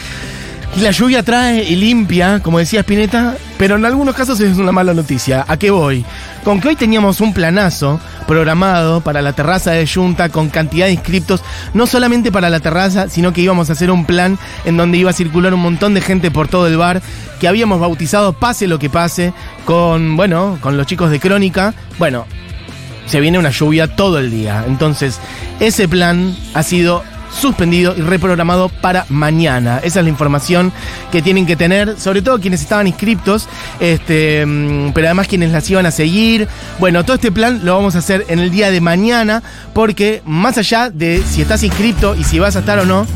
[0.76, 4.70] Y la lluvia trae y limpia, como decía Spinetta, pero en algunos casos es una
[4.70, 5.44] mala noticia.
[5.48, 6.04] ¿A qué voy?
[6.44, 10.92] Con que hoy teníamos un planazo programado para la terraza de Junta con cantidad de
[10.92, 11.42] inscriptos,
[11.74, 15.10] no solamente para la terraza, sino que íbamos a hacer un plan en donde iba
[15.10, 17.02] a circular un montón de gente por todo el bar,
[17.40, 19.32] que habíamos bautizado Pase lo que pase,
[19.64, 21.74] con, bueno, con los chicos de Crónica.
[21.98, 22.26] Bueno,
[23.06, 24.64] se viene una lluvia todo el día.
[24.66, 25.18] Entonces,
[25.58, 29.79] ese plan ha sido suspendido y reprogramado para mañana.
[29.79, 30.72] Esa es la información
[31.12, 33.49] que tienen que tener, sobre todo quienes estaban inscriptos,
[33.81, 36.49] este, mm, pero además quienes las iban a seguir.
[36.79, 39.43] Bueno, todo este plan lo vamos a hacer en el día de mañana,
[39.74, 43.07] porque más allá de si estás inscripto y si vas a estar o no,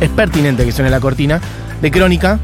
[0.00, 1.40] es pertinente que suene la cortina
[1.80, 2.38] de crónica.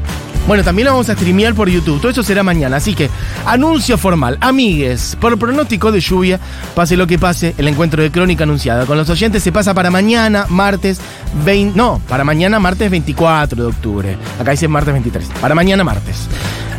[0.47, 1.99] Bueno, también lo vamos a streamear por YouTube.
[1.99, 2.77] Todo eso será mañana.
[2.77, 3.09] Así que,
[3.45, 4.37] anuncio formal.
[4.41, 6.39] Amigues, por pronóstico de lluvia,
[6.75, 9.91] pase lo que pase, el encuentro de crónica anunciada con los oyentes se pasa para
[9.91, 10.99] mañana, martes
[11.45, 11.77] 20.
[11.77, 14.17] No, para mañana, martes 24 de octubre.
[14.39, 15.29] Acá dice martes 23.
[15.39, 16.27] Para mañana, martes.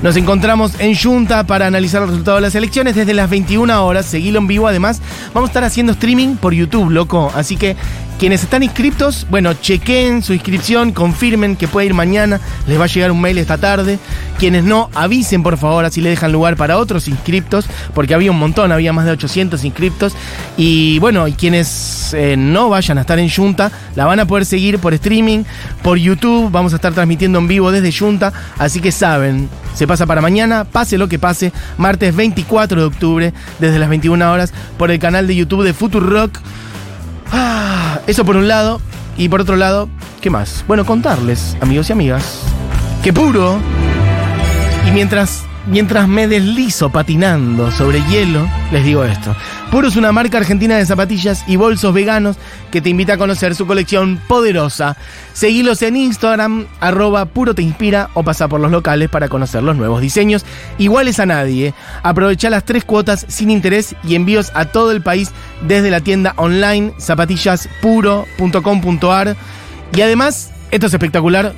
[0.02, 4.06] Nos encontramos en Junta para analizar los resultados de las elecciones desde las 21 horas.
[4.06, 4.66] Seguilo en vivo.
[4.66, 5.00] Además,
[5.34, 7.30] vamos a estar haciendo streaming por YouTube, loco.
[7.34, 7.76] Así que
[8.20, 12.86] quienes están inscriptos, bueno, chequen su inscripción, confirmen que puede ir mañana, les va a
[12.86, 13.98] llegar un mail esta tarde.
[14.38, 17.64] Quienes no, avisen por favor, así le dejan lugar para otros inscriptos,
[17.94, 20.12] porque había un montón, había más de 800 inscriptos.
[20.58, 24.44] Y bueno, y quienes eh, no vayan a estar en Junta, la van a poder
[24.44, 25.44] seguir por streaming,
[25.82, 30.04] por YouTube, vamos a estar transmitiendo en vivo desde Junta, así que saben, se pasa
[30.04, 34.90] para mañana, pase lo que pase, martes 24 de octubre, desde las 21 horas, por
[34.90, 36.38] el canal de YouTube de Futurock.
[37.32, 38.80] Ah, eso por un lado.
[39.16, 39.88] Y por otro lado,
[40.20, 40.64] ¿qué más?
[40.66, 42.40] Bueno, contarles, amigos y amigas,
[43.02, 43.58] que puro.
[44.88, 49.36] Y mientras, mientras me deslizo patinando sobre hielo, les digo esto.
[49.70, 52.36] Puro es una marca argentina de zapatillas y bolsos veganos
[52.70, 54.96] que te invita a conocer su colección poderosa.
[55.32, 59.76] Seguilos en Instagram, arroba puro te inspira o pasa por los locales para conocer los
[59.76, 60.44] nuevos diseños
[60.78, 61.72] iguales a nadie.
[62.02, 65.30] Aprovecha las tres cuotas sin interés y envíos a todo el país
[65.62, 69.36] desde la tienda online zapatillaspuro.com.ar.
[69.92, 71.52] Y además, esto es espectacular.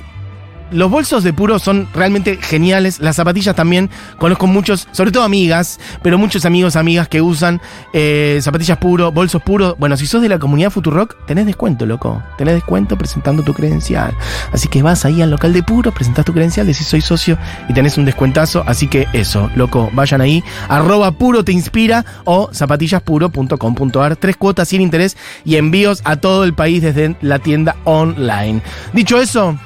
[0.73, 2.99] Los bolsos de puro son realmente geniales.
[2.99, 3.89] Las zapatillas también.
[4.17, 7.61] Conozco muchos, sobre todo amigas, pero muchos amigos, amigas que usan
[7.93, 9.75] eh, zapatillas puro, bolsos puros.
[9.77, 12.23] Bueno, si sos de la comunidad Futurock, tenés descuento, loco.
[12.37, 14.15] Tenés descuento presentando tu credencial.
[14.51, 17.37] Así que vas ahí al local de puro, presentás tu credencial, decís soy socio
[17.69, 18.63] y tenés un descuentazo.
[18.65, 20.43] Así que eso, loco, vayan ahí.
[20.69, 24.15] Arroba puro te inspira o zapatillaspuro.com.ar.
[24.15, 28.61] Tres cuotas sin interés y envíos a todo el país desde la tienda online.
[28.93, 29.57] Dicho eso.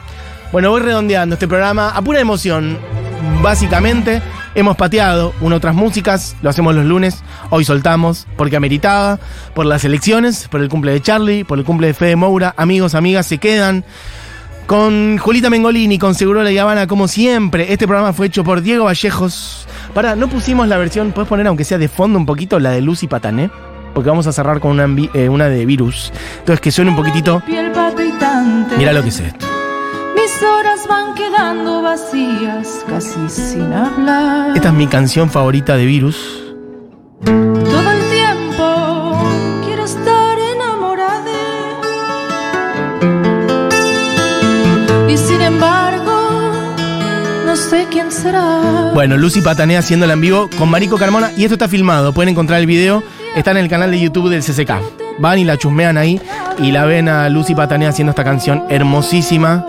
[0.51, 2.77] Bueno, voy redondeando este programa a pura emoción.
[3.41, 4.21] Básicamente,
[4.55, 9.19] hemos pateado una otras músicas, lo hacemos los lunes, hoy soltamos, porque ameritaba,
[9.53, 12.95] por las elecciones, por el cumple de Charlie, por el cumple de Fede Moura, amigos,
[12.95, 13.83] amigas, se quedan.
[14.67, 17.71] Con Julita Mengolini, con Seguro La Habana, como siempre.
[17.71, 19.65] Este programa fue hecho por Diego Vallejos.
[19.93, 22.81] Para, no pusimos la versión, puedes poner, aunque sea de fondo un poquito, la de
[22.81, 23.49] Lucy Patané.
[23.93, 26.11] Porque vamos a cerrar con una, eh, una de virus.
[26.39, 27.41] Entonces, que suene un poquitito.
[27.47, 29.56] Mira lo que es esto.
[30.37, 32.85] Mis horas van quedando vacías.
[32.87, 34.55] casi sin hablar.
[34.55, 36.43] Esta es mi canción favorita de Virus.
[37.25, 39.17] Todo el tiempo
[39.65, 41.31] quiero estar enamorada.
[45.09, 46.13] Y sin embargo,
[47.47, 48.91] no sé quién será.
[48.93, 52.13] Bueno, Lucy patanea haciéndola en vivo con Marico Carmona y esto está filmado.
[52.13, 53.01] Pueden encontrar el video.
[53.35, 55.17] Está en el canal de YouTube del CCK.
[55.17, 56.21] Van y la chusmean ahí
[56.59, 59.65] y la ven a Lucy patanea haciendo esta canción hermosísima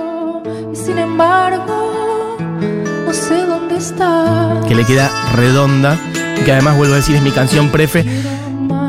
[0.85, 2.37] sin embargo,
[3.07, 4.61] no sé dónde está.
[4.67, 5.99] que le queda redonda
[6.45, 8.05] que además vuelvo a decir es mi canción prefe.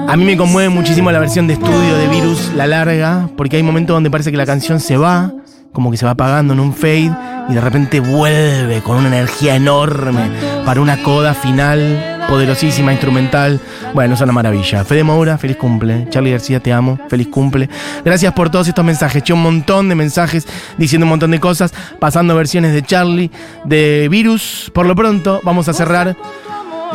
[0.07, 3.63] A mí me conmueve muchísimo la versión de estudio de Virus, la larga, porque hay
[3.63, 5.33] momentos donde parece que la canción se va,
[5.71, 7.11] como que se va apagando en un fade
[7.49, 10.31] y de repente vuelve con una energía enorme
[10.65, 13.59] para una coda final poderosísima, instrumental.
[13.93, 14.85] Bueno, es una maravilla.
[14.85, 16.07] Fede Moura, feliz cumple.
[16.09, 16.99] Charlie García, te amo.
[17.09, 17.67] Feliz cumple.
[18.05, 19.23] Gracias por todos estos mensajes.
[19.23, 23.31] Eché un montón de mensajes diciendo un montón de cosas, pasando versiones de Charlie,
[23.65, 24.71] de Virus.
[24.73, 26.15] Por lo pronto, vamos a cerrar.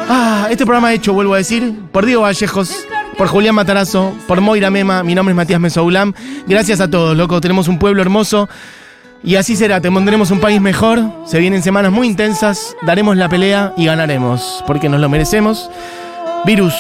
[0.09, 2.87] Ah, este programa hecho, vuelvo a decir, por Diego Vallejos,
[3.19, 5.03] por Julián Matarazo, por Moira Mema.
[5.03, 6.15] Mi nombre es Matías Mesoulam.
[6.47, 7.41] Gracias a todos, loco.
[7.41, 8.49] Tenemos un pueblo hermoso.
[9.27, 11.01] Y así será, te pondremos un país mejor.
[11.25, 15.71] Se vienen semanas muy intensas, daremos la pelea y ganaremos, porque nos lo merecemos.
[16.45, 16.75] Virus,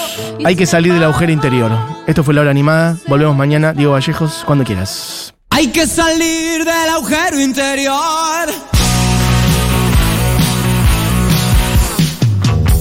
[0.44, 1.72] hay que salir del agujero interior.
[2.06, 2.98] Esto fue la hora animada.
[3.08, 5.32] Volvemos mañana, Diego Vallejos, cuando quieras.
[5.48, 8.50] Hay que salir del agujero interior.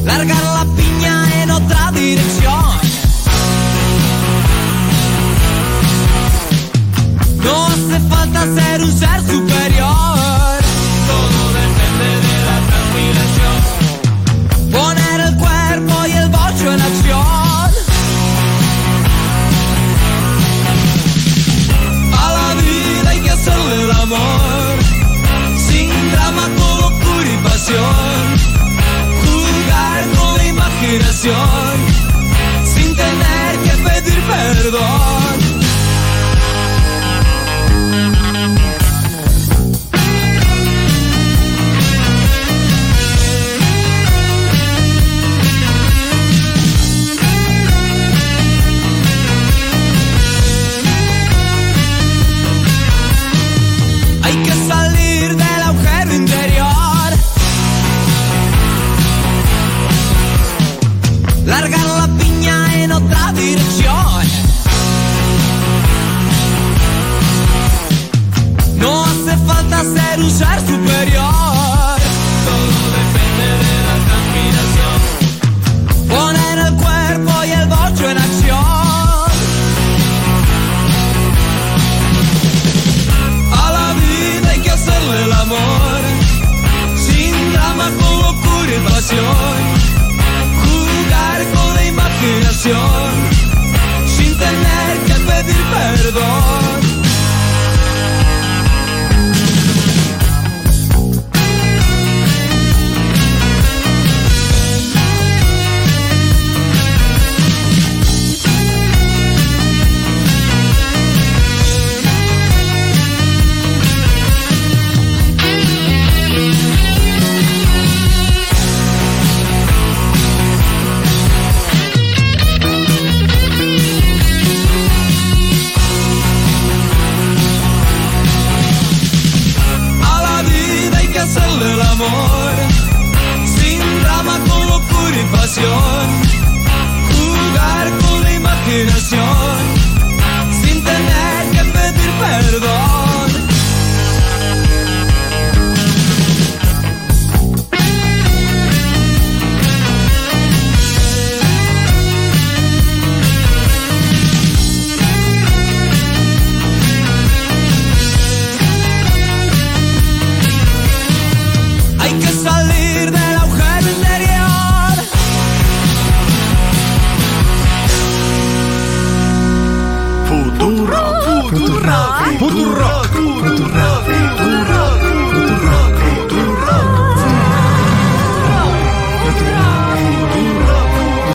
[0.03, 0.62] Largar la
[8.09, 10.57] falta ser un ser superior.
[11.09, 13.57] Todo depende de la transpiración.
[14.71, 17.69] Poner el cuerpo y el bocho en acción.
[22.23, 24.73] A la vida hay que hacerle el amor.
[25.67, 28.25] Sin drama, con locura y pasión.
[29.23, 31.52] Jugar con la imaginación.
[70.33, 71.52] Ser superior.